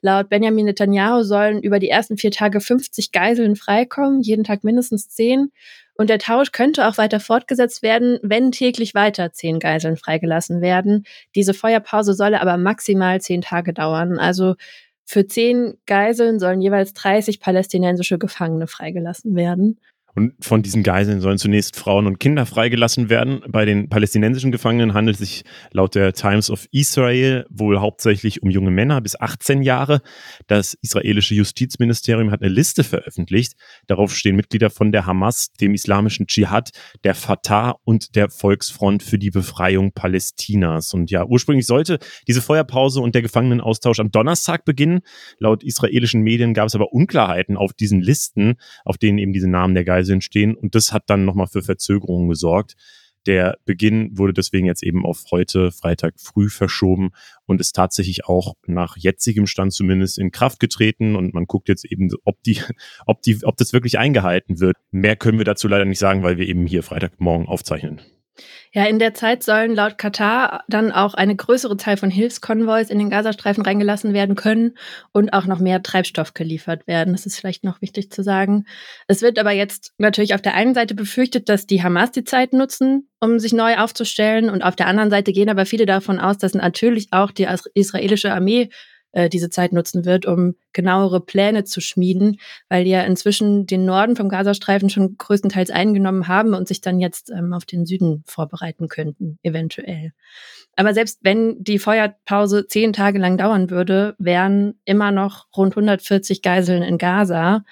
[0.00, 5.08] Laut Benjamin Netanyahu sollen über die ersten vier Tage 50 Geiseln freikommen, jeden Tag mindestens
[5.08, 5.50] zehn.
[5.98, 11.04] Und der Tausch könnte auch weiter fortgesetzt werden, wenn täglich weiter zehn Geiseln freigelassen werden.
[11.34, 14.18] Diese Feuerpause solle aber maximal zehn Tage dauern.
[14.18, 14.54] Also
[15.04, 19.78] für zehn Geiseln sollen jeweils 30 palästinensische Gefangene freigelassen werden.
[20.16, 23.42] Und von diesen Geiseln sollen zunächst Frauen und Kinder freigelassen werden.
[23.48, 28.48] Bei den palästinensischen Gefangenen handelt es sich laut der Times of Israel wohl hauptsächlich um
[28.48, 30.00] junge Männer bis 18 Jahre.
[30.46, 33.56] Das israelische Justizministerium hat eine Liste veröffentlicht.
[33.88, 36.70] Darauf stehen Mitglieder von der Hamas, dem islamischen Dschihad,
[37.04, 40.94] der Fatah und der Volksfront für die Befreiung Palästinas.
[40.94, 45.00] Und ja, ursprünglich sollte diese Feuerpause und der Gefangenenaustausch am Donnerstag beginnen.
[45.40, 48.54] Laut israelischen Medien gab es aber Unklarheiten auf diesen Listen,
[48.86, 50.54] auf denen eben diese Namen der Geiseln Preise entstehen.
[50.54, 52.74] Und das hat dann nochmal für Verzögerungen gesorgt.
[53.26, 57.10] Der Beginn wurde deswegen jetzt eben auf heute, Freitag früh verschoben
[57.44, 61.16] und ist tatsächlich auch nach jetzigem Stand zumindest in Kraft getreten.
[61.16, 62.60] Und man guckt jetzt eben, ob die,
[63.06, 64.76] ob die, ob das wirklich eingehalten wird.
[64.92, 68.00] Mehr können wir dazu leider nicht sagen, weil wir eben hier Freitagmorgen aufzeichnen.
[68.72, 72.98] Ja, in der Zeit sollen laut Katar dann auch eine größere Zahl von Hilfskonvois in
[72.98, 74.76] den Gazastreifen reingelassen werden können
[75.12, 77.14] und auch noch mehr Treibstoff geliefert werden.
[77.14, 78.66] Das ist vielleicht noch wichtig zu sagen.
[79.06, 82.52] Es wird aber jetzt natürlich auf der einen Seite befürchtet, dass die Hamas die Zeit
[82.52, 84.50] nutzen, um sich neu aufzustellen.
[84.50, 88.32] Und auf der anderen Seite gehen aber viele davon aus, dass natürlich auch die israelische
[88.32, 88.68] Armee
[89.16, 93.86] äh, diese Zeit nutzen wird, um genauere Pläne zu schmieden, weil die ja inzwischen den
[93.86, 98.22] Norden vom Gazastreifen schon größtenteils eingenommen haben und sich dann jetzt ähm, auf den Süden
[98.26, 100.12] vorbereiten könnten, eventuell.
[100.76, 106.42] Aber selbst wenn die Feuerpause zehn Tage lang dauern würde, wären immer noch rund 140
[106.42, 107.64] Geiseln in Gaza.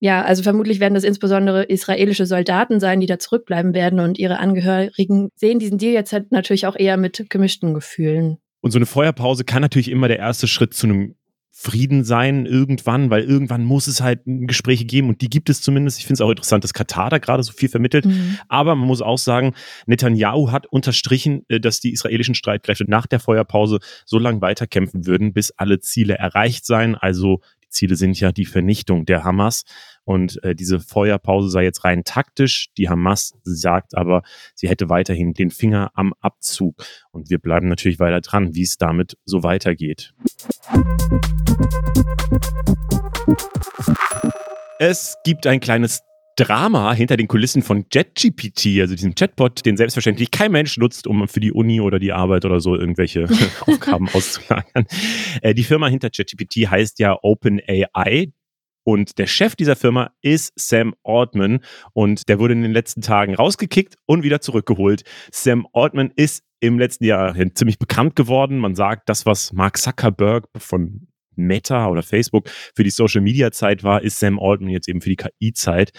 [0.00, 4.40] Ja, also vermutlich werden das insbesondere israelische Soldaten sein, die da zurückbleiben werden und ihre
[4.40, 8.38] Angehörigen sehen diesen Deal jetzt halt natürlich auch eher mit gemischten Gefühlen.
[8.60, 11.14] Und so eine Feuerpause kann natürlich immer der erste Schritt zu einem
[11.60, 15.98] Frieden sein irgendwann, weil irgendwann muss es halt Gespräche geben und die gibt es zumindest.
[15.98, 18.04] Ich finde es auch interessant, dass Katar da gerade so viel vermittelt.
[18.04, 18.38] Mhm.
[18.46, 19.54] Aber man muss auch sagen,
[19.86, 25.32] Netanyahu hat unterstrichen, äh, dass die israelischen Streitkräfte nach der Feuerpause so lange weiterkämpfen würden,
[25.32, 26.94] bis alle Ziele erreicht seien.
[26.94, 29.64] Also die Ziele sind ja die Vernichtung der Hamas.
[30.08, 32.68] Und äh, diese Feuerpause sei jetzt rein taktisch.
[32.78, 34.22] Die Hamas sagt aber,
[34.54, 36.82] sie hätte weiterhin den Finger am Abzug.
[37.10, 40.14] Und wir bleiben natürlich weiter dran, wie es damit so weitergeht.
[44.78, 46.00] Es gibt ein kleines
[46.36, 51.28] Drama hinter den Kulissen von JetGPT, also diesem Chatbot, den selbstverständlich kein Mensch nutzt, um
[51.28, 53.26] für die Uni oder die Arbeit oder so irgendwelche
[53.66, 54.86] Aufgaben auszulagern.
[55.42, 58.32] Äh, die Firma hinter JetGPT heißt ja OpenAI.
[58.88, 61.60] Und der Chef dieser Firma ist Sam Altman
[61.92, 65.02] und der wurde in den letzten Tagen rausgekickt und wieder zurückgeholt.
[65.30, 68.56] Sam Altman ist im letzten Jahr ziemlich bekannt geworden.
[68.56, 74.20] Man sagt, das, was Mark Zuckerberg von Meta oder Facebook für die Social-Media-Zeit war, ist
[74.20, 75.90] Sam Altman jetzt eben für die KI-Zeit.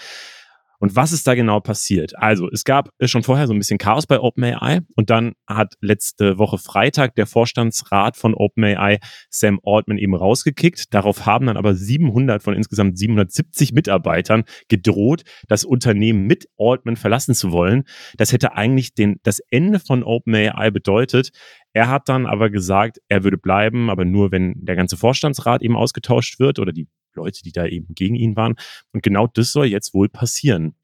[0.79, 2.17] Und was ist da genau passiert?
[2.17, 6.39] Also, es gab schon vorher so ein bisschen Chaos bei OpenAI und dann hat letzte
[6.39, 10.93] Woche Freitag der Vorstandsrat von OpenAI Sam Altman eben rausgekickt.
[10.93, 17.35] Darauf haben dann aber 700 von insgesamt 770 Mitarbeitern gedroht, das Unternehmen mit Altman verlassen
[17.35, 17.83] zu wollen.
[18.17, 21.31] Das hätte eigentlich den, das Ende von OpenAI bedeutet.
[21.73, 25.75] Er hat dann aber gesagt, er würde bleiben, aber nur, wenn der ganze Vorstandsrat eben
[25.75, 26.87] ausgetauscht wird oder die
[27.19, 28.55] Leute, die da eben gegen ihn waren.
[28.93, 30.75] Und genau das soll jetzt wohl passieren.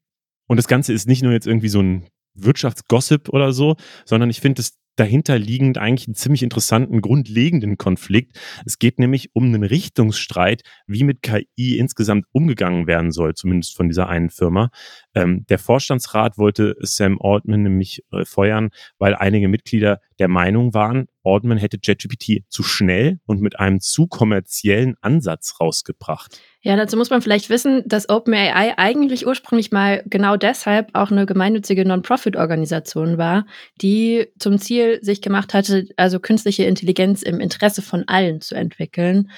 [0.46, 4.40] Und das Ganze ist nicht nur jetzt irgendwie so ein Wirtschaftsgossip oder so, sondern ich
[4.40, 8.38] finde es dahinter liegend eigentlich einen ziemlich interessanten, grundlegenden Konflikt.
[8.64, 13.88] Es geht nämlich um einen Richtungsstreit, wie mit KI insgesamt umgegangen werden soll, zumindest von
[13.88, 14.70] dieser einen Firma.
[15.14, 21.06] Ähm, der Vorstandsrat wollte Sam Altman nämlich äh, feuern, weil einige Mitglieder der Meinung waren,
[21.22, 26.40] Altman hätte JetGPT zu schnell und mit einem zu kommerziellen Ansatz rausgebracht.
[26.66, 31.24] Ja, dazu muss man vielleicht wissen, dass OpenAI eigentlich ursprünglich mal genau deshalb auch eine
[31.24, 33.46] gemeinnützige Non-Profit-Organisation war,
[33.80, 39.30] die zum Ziel sich gemacht hatte, also künstliche Intelligenz im Interesse von allen zu entwickeln.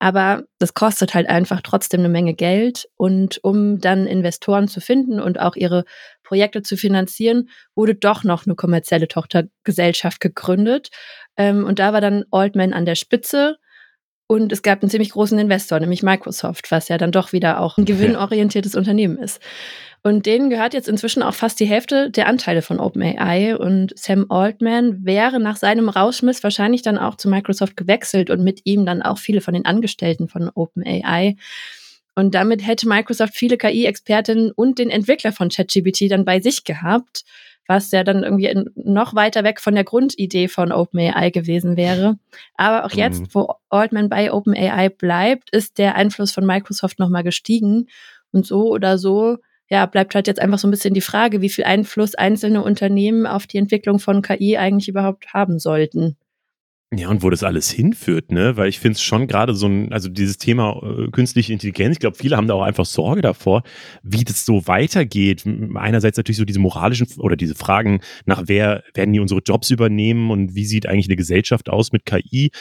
[0.00, 2.90] Aber das kostet halt einfach trotzdem eine Menge Geld.
[2.98, 5.86] Und um dann Investoren zu finden und auch ihre
[6.24, 10.90] Projekte zu finanzieren, wurde doch noch eine kommerzielle Tochtergesellschaft gegründet.
[11.38, 13.56] Ähm, und da war dann Altman an der Spitze.
[14.28, 17.78] Und es gab einen ziemlich großen Investor, nämlich Microsoft, was ja dann doch wieder auch
[17.78, 19.40] ein gewinnorientiertes Unternehmen ist.
[20.02, 23.56] Und denen gehört jetzt inzwischen auch fast die Hälfte der Anteile von OpenAI.
[23.56, 28.60] Und Sam Altman wäre nach seinem Rauschmiss wahrscheinlich dann auch zu Microsoft gewechselt und mit
[28.64, 31.36] ihm dann auch viele von den Angestellten von OpenAI.
[32.14, 37.24] Und damit hätte Microsoft viele KI-Expertinnen und den Entwickler von ChatGPT dann bei sich gehabt
[37.66, 42.18] was ja dann irgendwie noch weiter weg von der Grundidee von OpenAI gewesen wäre.
[42.54, 43.28] Aber auch jetzt, mhm.
[43.32, 47.88] wo Altman bei OpenAI bleibt, ist der Einfluss von Microsoft nochmal gestiegen.
[48.32, 51.48] Und so oder so, ja, bleibt halt jetzt einfach so ein bisschen die Frage, wie
[51.48, 56.16] viel Einfluss einzelne Unternehmen auf die Entwicklung von KI eigentlich überhaupt haben sollten.
[56.94, 58.56] Ja, und wo das alles hinführt, ne?
[58.56, 61.98] Weil ich finde es schon gerade so ein, also dieses Thema äh, künstliche Intelligenz, ich
[61.98, 63.64] glaube, viele haben da auch einfach Sorge davor,
[64.04, 65.44] wie das so weitergeht.
[65.74, 70.30] Einerseits natürlich so diese moralischen oder diese Fragen nach wer werden die unsere Jobs übernehmen
[70.30, 72.52] und wie sieht eigentlich eine Gesellschaft aus mit KI?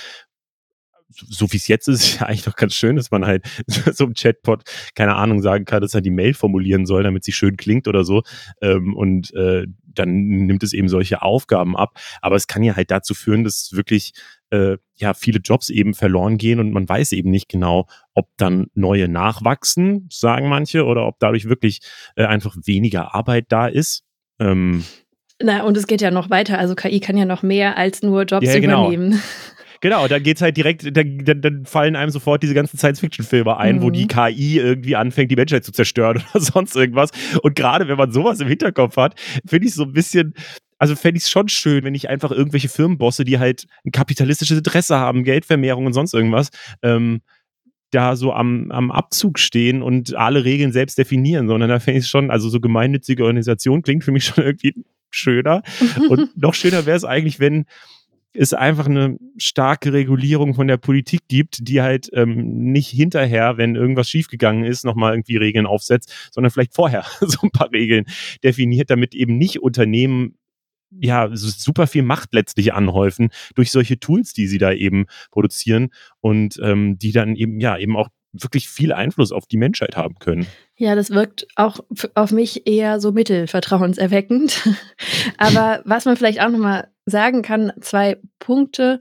[1.10, 3.46] So wie es jetzt ist, ist ja eigentlich doch ganz schön, dass man halt
[3.94, 4.64] so im Chatbot,
[4.96, 8.04] keine Ahnung, sagen kann, dass er die Mail formulieren soll, damit sie schön klingt oder
[8.04, 8.24] so.
[8.62, 11.98] Ähm, und äh, dann nimmt es eben solche Aufgaben ab.
[12.22, 14.14] Aber es kann ja halt dazu führen, dass wirklich
[14.52, 18.68] äh, ja viele Jobs eben verloren gehen und man weiß eben nicht genau, ob dann
[18.74, 21.80] neue nachwachsen, sagen manche, oder ob dadurch wirklich
[22.16, 24.04] äh, einfach weniger Arbeit da ist.
[24.40, 24.84] Ähm,
[25.42, 26.58] na, und es geht ja noch weiter.
[26.58, 28.88] Also KI kann ja noch mehr als nur Jobs ja, genau.
[28.88, 29.22] übernehmen.
[29.86, 33.82] Genau, da geht's halt direkt, dann, dann fallen einem sofort diese ganzen Science-Fiction-Filme ein, mhm.
[33.84, 34.08] wo die.
[34.08, 37.12] KI irgendwie anfängt, die Menschheit zu zerstören oder sonst irgendwas.
[37.44, 39.14] Und gerade wenn man sowas im Hinterkopf hat,
[39.46, 40.34] finde ich so ein bisschen,
[40.80, 44.58] also fände ich es schon schön, wenn ich einfach irgendwelche Firmenbosse, die halt ein kapitalistisches
[44.58, 46.50] Interesse haben, Geldvermehrung und sonst irgendwas,
[46.82, 47.22] ähm,
[47.92, 52.06] da so am, am Abzug stehen und alle Regeln selbst definieren, sondern da fände ich
[52.06, 54.74] es schon, also so gemeinnützige Organisation klingt für mich schon irgendwie
[55.12, 55.62] schöner.
[56.10, 57.66] und noch schöner wäre es eigentlich, wenn
[58.36, 63.76] es einfach eine starke Regulierung von der Politik gibt, die halt ähm, nicht hinterher, wenn
[63.76, 68.06] irgendwas schiefgegangen ist, nochmal irgendwie Regeln aufsetzt, sondern vielleicht vorher so ein paar Regeln
[68.44, 70.38] definiert, damit eben nicht Unternehmen
[70.92, 75.90] ja super viel Macht letztlich anhäufen durch solche Tools, die sie da eben produzieren
[76.22, 78.10] und ähm, die dann eben ja eben auch
[78.44, 80.48] wirklich viel Einfluss auf die Menschheit haben können.
[80.76, 81.80] Ja, das wirkt auch
[82.16, 84.70] auf mich eher so mittelvertrauenserweckend.
[85.38, 89.00] Aber was man vielleicht auch nochmal sagen kann, zwei Punkte,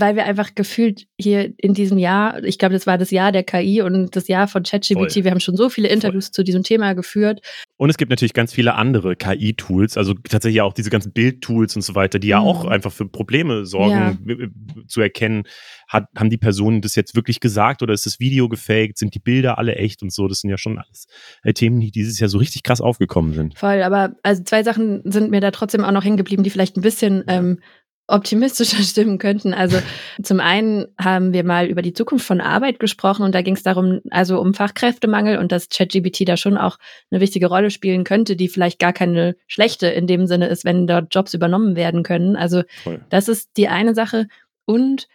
[0.00, 3.44] weil wir einfach gefühlt hier in diesem Jahr, ich glaube, das war das Jahr der
[3.44, 6.32] KI und das Jahr von ChatGPT, wir haben schon so viele Interviews Voll.
[6.32, 7.40] zu diesem Thema geführt.
[7.76, 11.82] Und es gibt natürlich ganz viele andere KI-Tools, also tatsächlich auch diese ganzen Bild-Tools und
[11.82, 12.30] so weiter, die mhm.
[12.32, 14.84] ja auch einfach für Probleme sorgen, ja.
[14.88, 15.44] zu erkennen,
[15.86, 19.20] hat, haben die Personen das jetzt wirklich gesagt oder ist das Video gefaked, sind die
[19.20, 21.06] Bilder alle echt und so, das sind ja schon alles
[21.44, 23.56] äh, Themen, die dieses Jahr so richtig krass aufgekommen sind.
[23.56, 26.76] Voll, aber also zwei Sachen sind mir da trotzdem auch noch hängen geblieben, die vielleicht
[26.76, 27.60] ein bisschen ähm,
[28.06, 29.54] optimistischer stimmen könnten.
[29.54, 29.78] Also
[30.22, 33.62] zum einen haben wir mal über die Zukunft von Arbeit gesprochen und da ging es
[33.62, 36.78] darum, also um Fachkräftemangel und dass ChatGPT da schon auch
[37.10, 40.86] eine wichtige Rolle spielen könnte, die vielleicht gar keine schlechte in dem Sinne ist, wenn
[40.86, 42.36] dort Jobs übernommen werden können.
[42.36, 43.00] Also Voll.
[43.08, 44.26] das ist die eine Sache.
[44.66, 45.08] Und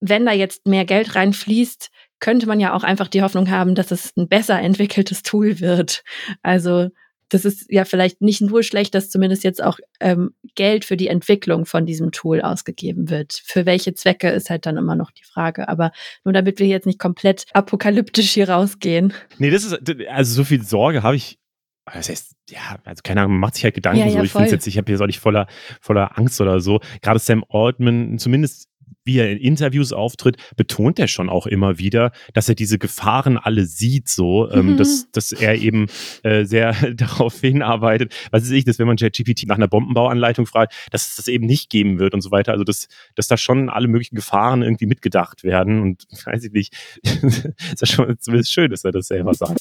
[0.00, 3.90] wenn da jetzt mehr Geld reinfließt, könnte man ja auch einfach die Hoffnung haben, dass
[3.90, 6.04] es ein besser entwickeltes Tool wird.
[6.42, 6.88] Also
[7.32, 11.08] das ist ja vielleicht nicht nur schlecht, dass zumindest jetzt auch ähm, Geld für die
[11.08, 13.40] Entwicklung von diesem Tool ausgegeben wird.
[13.44, 15.68] Für welche Zwecke ist halt dann immer noch die Frage.
[15.68, 15.92] Aber
[16.24, 19.14] nur damit wir jetzt nicht komplett apokalyptisch hier rausgehen.
[19.38, 19.78] Nee, das ist,
[20.10, 21.38] also so viel Sorge habe ich
[21.84, 24.22] das heißt, ja, also keine Ahnung, man macht sich halt Gedanken Ja, ja, so.
[24.22, 24.42] Ich voll.
[24.42, 25.48] finde jetzt, ich habe hier so nicht voller,
[25.80, 26.80] voller Angst oder so.
[27.02, 28.68] Gerade Sam Altman, zumindest
[29.04, 33.36] wie er in Interviews auftritt, betont er schon auch immer wieder, dass er diese Gefahren
[33.38, 34.76] alle sieht, so, ähm, Mhm.
[34.76, 35.86] dass, dass er eben
[36.22, 40.74] äh, sehr darauf hinarbeitet, was weiß ich, dass wenn man ChatGPT nach einer Bombenbauanleitung fragt,
[40.90, 42.52] dass es das eben nicht geben wird und so weiter.
[42.52, 46.74] Also dass, dass da schon alle möglichen Gefahren irgendwie mitgedacht werden und weiß ich nicht,
[47.02, 49.60] ist ja schon zumindest schön, dass er das selber sagt.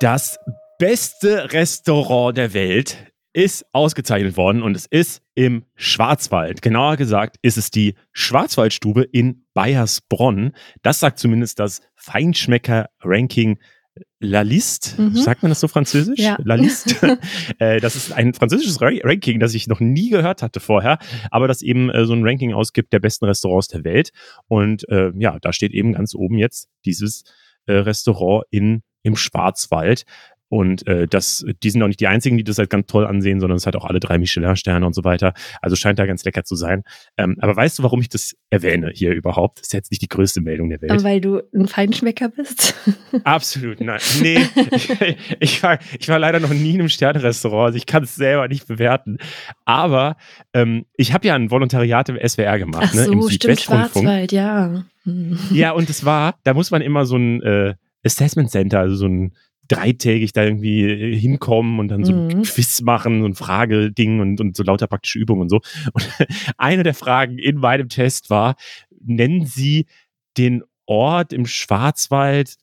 [0.00, 0.38] Das
[0.78, 2.96] beste Restaurant der Welt
[3.38, 6.60] ist ausgezeichnet worden und es ist im Schwarzwald.
[6.60, 10.56] Genauer gesagt ist es die Schwarzwaldstube in Bayersbronn.
[10.82, 13.60] Das sagt zumindest das Feinschmecker-Ranking
[14.18, 15.00] La Liste.
[15.00, 15.14] Mhm.
[15.14, 16.18] Sagt man das so französisch?
[16.18, 16.36] Ja.
[16.42, 17.18] La Liste.
[17.60, 20.98] Äh, das ist ein französisches Ra- Ranking, das ich noch nie gehört hatte vorher,
[21.30, 24.10] aber das eben äh, so ein Ranking ausgibt der besten Restaurants der Welt.
[24.48, 27.22] Und äh, ja, da steht eben ganz oben jetzt dieses
[27.66, 30.04] äh, Restaurant in, im Schwarzwald.
[30.48, 33.40] Und äh, das, die sind auch nicht die einzigen, die das halt ganz toll ansehen,
[33.40, 35.34] sondern es hat auch alle drei Michelin-Sterne und so weiter.
[35.60, 36.84] Also scheint da ganz lecker zu sein.
[37.16, 39.58] Ähm, aber weißt du, warum ich das erwähne hier überhaupt?
[39.58, 41.04] Das ist jetzt nicht die größte Meldung der Welt.
[41.04, 42.74] Weil du ein Feinschmecker bist.
[43.24, 44.00] Absolut, nein.
[44.22, 44.40] Nee,
[45.40, 48.48] ich war, ich war leider noch nie in einem Sternenrestaurant, also ich kann es selber
[48.48, 49.18] nicht bewerten.
[49.66, 50.16] Aber
[50.54, 53.60] ähm, ich habe ja ein Volontariat im SWR gemacht, Ach ne, im so, stimmt.
[53.60, 54.84] Schwarzwald, ja.
[55.04, 55.38] Hm.
[55.52, 59.06] Ja, und es war, da muss man immer so ein äh, Assessment Center, also so
[59.06, 59.32] ein
[59.68, 62.42] dreitägig da irgendwie äh, hinkommen und dann so ein Mhm.
[62.42, 65.60] Quiz machen, ein Frageding und, und so lauter praktische Übungen und so.
[65.92, 66.08] Und
[66.56, 68.56] eine der Fragen in meinem Test war,
[69.00, 69.86] nennen Sie
[70.36, 72.56] den Ort im Schwarzwald,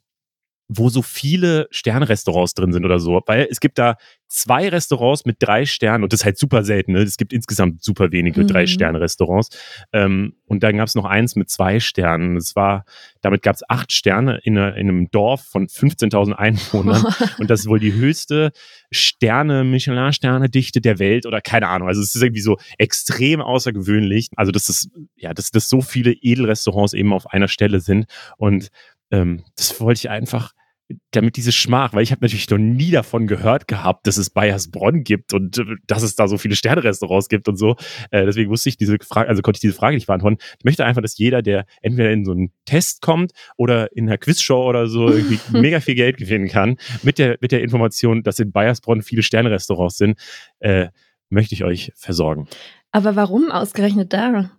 [0.68, 3.22] wo so viele Sternrestaurants drin sind oder so.
[3.26, 3.98] Weil es gibt da
[4.28, 6.94] zwei Restaurants mit drei Sternen und das ist halt super selten.
[6.94, 7.00] Ne?
[7.00, 8.48] Es gibt insgesamt super wenige Mhm.
[8.48, 9.50] Drei-Sterne-Restaurants.
[9.94, 12.36] Ähm, und dann gab es noch eins mit zwei Sternen.
[12.36, 12.86] Das war,
[13.22, 17.06] damit gab es acht Sterne in, in einem Dorf von 15.000 Einwohnern.
[17.40, 18.52] Und das ist wohl die höchste
[18.92, 21.88] Sterne, Michelin-Sterne-Dichte der Welt oder keine Ahnung.
[21.88, 24.30] Also es ist irgendwie so extrem außergewöhnlich.
[24.36, 28.06] Also dass es, ja, dass, dass so viele Edelrestaurants eben auf einer Stelle sind.
[28.38, 28.70] Und
[29.16, 30.54] ähm, das wollte ich einfach,
[31.12, 35.04] damit diese Schmach, weil ich habe natürlich noch nie davon gehört gehabt, dass es Bayersbronn
[35.04, 37.76] gibt und äh, dass es da so viele Sterne-Restaurants gibt und so.
[38.12, 40.38] Äh, deswegen wusste ich diese Frage, also konnte ich diese Frage nicht beantworten.
[40.60, 44.18] Ich möchte einfach, dass jeder, der entweder in so einen Test kommt oder in einer
[44.18, 48.40] Quizshow oder so irgendwie mega viel Geld gewinnen kann, mit der, mit der Information, dass
[48.40, 50.20] in Bayersbronn viele Sterne-Restaurants sind,
[50.60, 50.90] äh,
[51.30, 52.48] möchte ich euch versorgen.
[52.92, 54.52] Aber warum ausgerechnet da?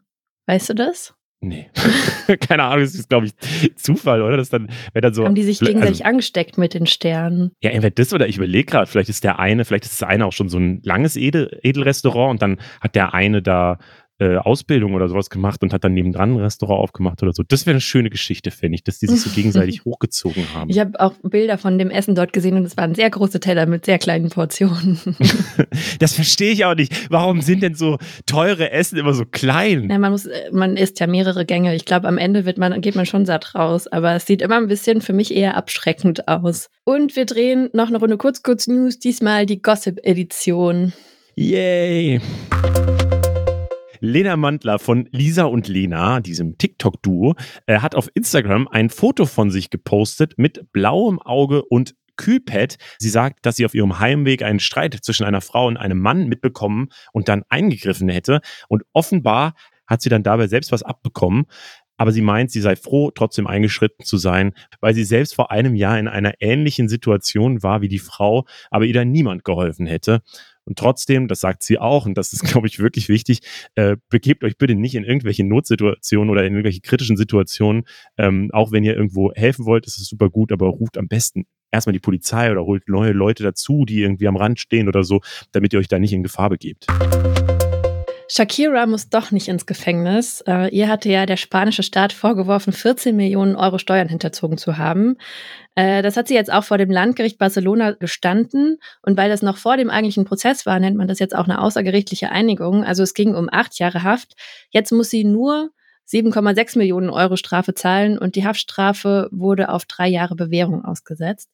[0.47, 1.16] Weißt du das?
[1.41, 1.69] Nee.
[2.49, 4.37] Keine Ahnung, das ist, glaube ich, Zufall, oder?
[4.37, 5.25] Das dann, wenn dann so.
[5.25, 7.53] Haben die sich Also- gegenseitig angesteckt mit den Sternen?
[7.63, 10.27] Ja, entweder das oder ich überlege gerade, vielleicht ist der eine, vielleicht ist das eine
[10.27, 13.79] auch schon so ein langes Edel, Edelrestaurant und dann hat der eine da
[14.19, 17.43] äh, Ausbildung oder sowas gemacht und hat dann nebendran ein Restaurant aufgemacht oder so.
[17.43, 20.71] Das wäre eine schöne Geschichte, finde ich, dass die sich so gegenseitig hochgezogen haben.
[20.71, 23.67] Ich habe auch Bilder von dem Essen dort gesehen und es waren sehr große Teller
[23.67, 24.99] mit sehr kleinen Portionen.
[25.99, 27.11] Das verstehe ich auch nicht.
[27.11, 29.89] Warum sind denn so teure Essen immer so klein?
[29.91, 31.75] Ja, man muss, äh, man isst ja mehrere Gänge.
[31.75, 33.87] Ich glaube, am Ende wird man, geht man schon satt raus.
[33.87, 36.69] Aber es sieht immer ein bisschen für mich eher abschreckend aus.
[36.85, 38.99] Und wir drehen noch eine Runde kurz, kurz News.
[38.99, 40.93] Diesmal die Gossip-Edition.
[41.35, 42.21] Yay!
[44.07, 47.35] Lena Mandler von Lisa und Lena, diesem TikTok-Duo,
[47.67, 52.77] äh, hat auf Instagram ein Foto von sich gepostet mit blauem Auge und Kühlpad.
[52.99, 56.29] Sie sagt, dass sie auf ihrem Heimweg einen Streit zwischen einer Frau und einem Mann
[56.29, 58.41] mitbekommen und dann eingegriffen hätte.
[58.69, 59.55] Und offenbar
[59.87, 61.45] hat sie dann dabei selbst was abbekommen.
[61.99, 65.75] Aber sie meint, sie sei froh, trotzdem eingeschritten zu sein, weil sie selbst vor einem
[65.75, 70.21] Jahr in einer ähnlichen Situation war wie die Frau, aber ihr dann niemand geholfen hätte.
[70.67, 73.41] Und trotzdem, das sagt sie auch, und das ist, glaube ich, wirklich wichtig,
[73.77, 77.85] äh, begebt euch bitte nicht in irgendwelche Notsituationen oder in irgendwelche kritischen Situationen.
[78.19, 81.47] Ähm, auch wenn ihr irgendwo helfen wollt, ist es super gut, aber ruft am besten
[81.71, 85.21] erstmal die Polizei oder holt neue Leute dazu, die irgendwie am Rand stehen oder so,
[85.53, 86.87] damit ihr euch da nicht in Gefahr begebt.
[88.29, 90.43] Shakira muss doch nicht ins Gefängnis.
[90.47, 95.17] Äh, ihr hatte ja der spanische Staat vorgeworfen, 14 Millionen Euro Steuern hinterzogen zu haben.
[95.77, 98.79] Äh, das hat sie jetzt auch vor dem Landgericht Barcelona gestanden.
[99.03, 101.61] Und weil das noch vor dem eigentlichen Prozess war, nennt man das jetzt auch eine
[101.61, 102.85] außergerichtliche Einigung.
[102.85, 104.35] Also es ging um acht Jahre Haft.
[104.71, 105.71] Jetzt muss sie nur
[106.09, 111.51] 7,6 Millionen Euro Strafe zahlen und die Haftstrafe wurde auf drei Jahre Bewährung ausgesetzt.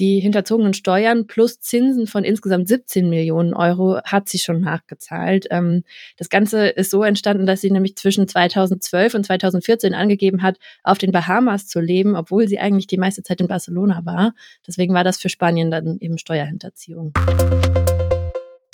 [0.00, 5.46] Die hinterzogenen Steuern plus Zinsen von insgesamt 17 Millionen Euro hat sie schon nachgezahlt.
[5.50, 5.84] Ähm,
[6.16, 10.98] das Ganze ist so entstanden, dass sie nämlich zwischen 2012 und 2014 angegeben hat, auf
[10.98, 14.34] den Bahamas zu leben, obwohl sie eigentlich die meiste Zeit in Barcelona war.
[14.66, 17.12] Deswegen war das für Spanien dann eben Steuerhinterziehung.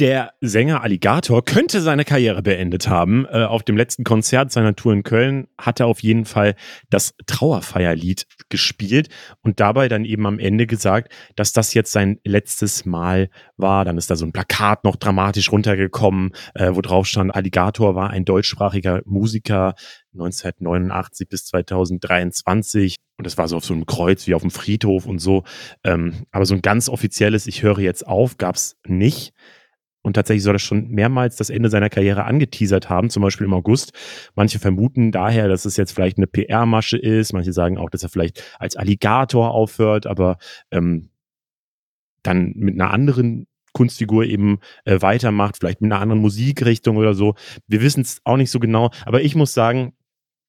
[0.00, 3.26] Der Sänger Alligator könnte seine Karriere beendet haben.
[3.26, 6.54] Äh, auf dem letzten Konzert seiner Tour in Köln hat er auf jeden Fall
[6.88, 9.10] das Trauerfeierlied gespielt
[9.42, 13.28] und dabei dann eben am Ende gesagt, dass das jetzt sein letztes Mal
[13.58, 13.84] war.
[13.84, 18.08] Dann ist da so ein Plakat noch dramatisch runtergekommen, äh, wo drauf stand, Alligator war
[18.08, 19.74] ein deutschsprachiger Musiker
[20.14, 22.96] 1989 bis 2023.
[23.18, 25.44] Und das war so auf so einem Kreuz wie auf dem Friedhof und so.
[25.84, 29.34] Ähm, aber so ein ganz offizielles Ich höre jetzt auf gab's nicht.
[30.02, 33.52] Und tatsächlich soll er schon mehrmals das Ende seiner Karriere angeteasert haben, zum Beispiel im
[33.52, 33.92] August.
[34.34, 37.32] Manche vermuten daher, dass es jetzt vielleicht eine PR-Masche ist.
[37.32, 40.38] Manche sagen auch, dass er vielleicht als Alligator aufhört, aber
[40.70, 41.10] ähm,
[42.22, 47.34] dann mit einer anderen Kunstfigur eben äh, weitermacht, vielleicht mit einer anderen Musikrichtung oder so.
[47.66, 49.92] Wir wissen es auch nicht so genau, aber ich muss sagen,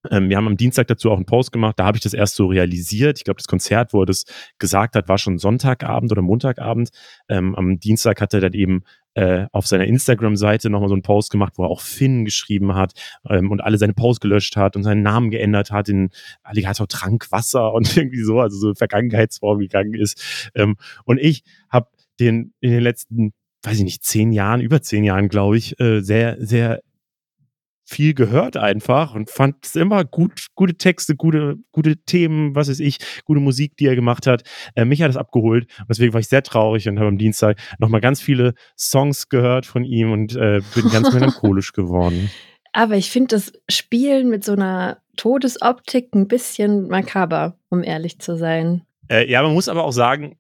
[0.09, 2.35] ähm, wir haben am Dienstag dazu auch einen Post gemacht, da habe ich das erst
[2.35, 3.19] so realisiert.
[3.19, 4.25] Ich glaube, das Konzert, wo er das
[4.57, 6.89] gesagt hat, war schon Sonntagabend oder Montagabend.
[7.29, 8.83] Ähm, am Dienstag hat er dann eben
[9.13, 12.93] äh, auf seiner Instagram-Seite nochmal so einen Post gemacht, wo er auch Finn geschrieben hat
[13.29, 16.09] ähm, und alle seine Posts gelöscht hat und seinen Namen geändert hat in
[16.43, 20.51] Alligator trank Wasser und irgendwie so, also so Vergangenheitsform gegangen ist.
[20.55, 21.89] Ähm, und ich habe
[22.19, 23.33] den in den letzten
[23.63, 26.81] weiß ich nicht, zehn Jahren, über zehn Jahren, glaube ich, äh, sehr, sehr
[27.91, 32.79] viel gehört einfach und fand es immer gut, gute Texte, gute, gute Themen, was weiß
[32.79, 34.43] ich, gute Musik, die er gemacht hat.
[34.75, 37.57] Äh, mich hat es abgeholt und deswegen war ich sehr traurig und habe am Dienstag
[37.79, 42.31] nochmal ganz viele Songs gehört von ihm und äh, bin ganz melancholisch geworden.
[42.73, 48.37] Aber ich finde das Spielen mit so einer Todesoptik ein bisschen makaber, um ehrlich zu
[48.37, 48.83] sein.
[49.09, 50.37] Äh, ja, man muss aber auch sagen,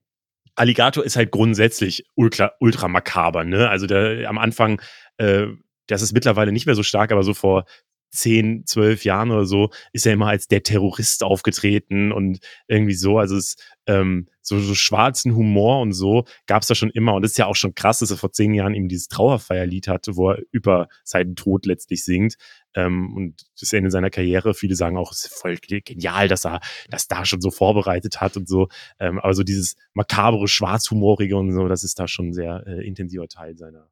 [0.55, 3.69] Alligator ist halt grundsätzlich ultra, ultra makaber, ne?
[3.69, 4.81] Also der, am Anfang
[5.17, 5.47] äh,
[5.91, 7.65] das ist mittlerweile nicht mehr so stark, aber so vor
[8.11, 13.17] zehn, zwölf Jahren oder so ist er immer als der Terrorist aufgetreten und irgendwie so.
[13.17, 13.55] Also es
[13.87, 17.13] ähm, so, so schwarzen Humor und so gab es da schon immer.
[17.13, 19.87] Und es ist ja auch schon krass, dass er vor zehn Jahren eben dieses Trauerfeierlied
[19.87, 22.35] hatte, wo er über seinen Tod letztlich singt.
[22.73, 24.53] Ähm, und das Ende seiner Karriere.
[24.53, 28.35] Viele sagen auch, es ist voll genial, dass er das da schon so vorbereitet hat
[28.35, 28.67] und so.
[28.99, 32.85] Ähm, aber so dieses makabere, schwarzhumorige und so, das ist da schon ein sehr äh,
[32.85, 33.89] intensiver Teil seiner,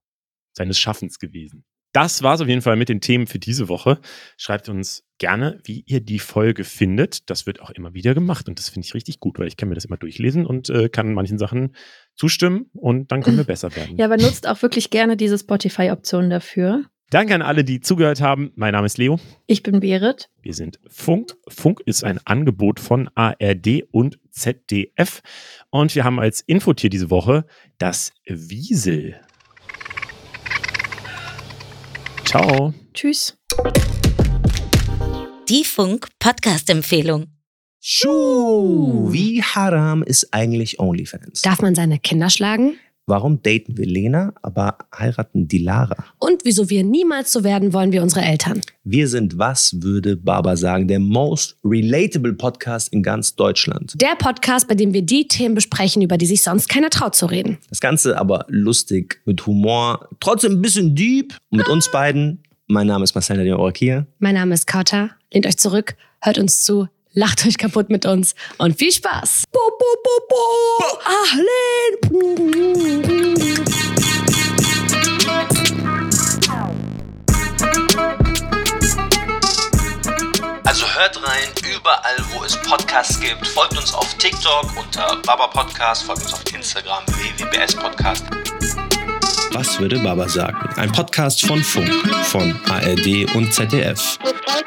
[0.54, 1.64] seines Schaffens gewesen.
[1.92, 4.00] Das war es auf jeden Fall mit den Themen für diese Woche.
[4.38, 7.30] Schreibt uns gerne, wie ihr die Folge findet.
[7.30, 9.70] Das wird auch immer wieder gemacht und das finde ich richtig gut, weil ich kann
[9.70, 11.76] mir das immer durchlesen und äh, kann manchen Sachen
[12.16, 13.98] zustimmen und dann können wir besser werden.
[13.98, 16.86] Ja, aber nutzt auch wirklich gerne diese Spotify-Option dafür.
[17.10, 18.52] Danke an alle, die zugehört haben.
[18.56, 19.20] Mein Name ist Leo.
[19.48, 20.30] Ich bin Berit.
[20.44, 21.36] Wir sind Funk.
[21.48, 25.24] Funk ist ein Angebot von ARD und ZDF.
[25.72, 27.46] Und wir haben als Infotier diese Woche
[27.80, 29.20] das Wiesel.
[32.30, 32.76] Ciao.
[32.94, 33.36] Tschüss.
[35.50, 37.26] Die Funk-Podcast-Empfehlung.
[37.82, 41.42] Schuh, wie haram ist eigentlich OnlyFans?
[41.42, 42.78] Darf man seine Kinder schlagen?
[43.10, 46.06] Warum daten wir Lena, aber heiraten die Lara?
[46.20, 48.62] Und wieso wir niemals so werden wollen wie unsere Eltern?
[48.84, 54.00] Wir sind, was würde Baba sagen, der most relatable Podcast in ganz Deutschland.
[54.00, 57.26] Der Podcast, bei dem wir die Themen besprechen, über die sich sonst keiner traut zu
[57.26, 57.58] reden.
[57.70, 61.34] Das Ganze aber lustig, mit Humor, trotzdem ein bisschen deep.
[61.50, 64.06] Und mit uns beiden, mein Name ist Marcel Nadine Orakia.
[64.20, 65.10] Mein Name ist Kauta.
[65.34, 66.88] Lehnt euch zurück, hört uns zu,
[67.20, 69.44] lacht euch kaputt mit uns und viel Spaß.
[69.52, 70.38] Bo, bo, bo, bo.
[71.06, 71.98] Ahlen.
[80.64, 83.46] Also hört rein, überall wo es Podcasts gibt.
[83.48, 88.26] Folgt uns auf TikTok unter Baba Podcast, folgt uns auf Instagram www.bs Podcast.
[89.52, 90.58] Was würde Baba sagen?
[90.78, 91.92] Ein Podcast von Funk,
[92.24, 94.18] von ARD und ZDF.
[94.20, 94.64] Total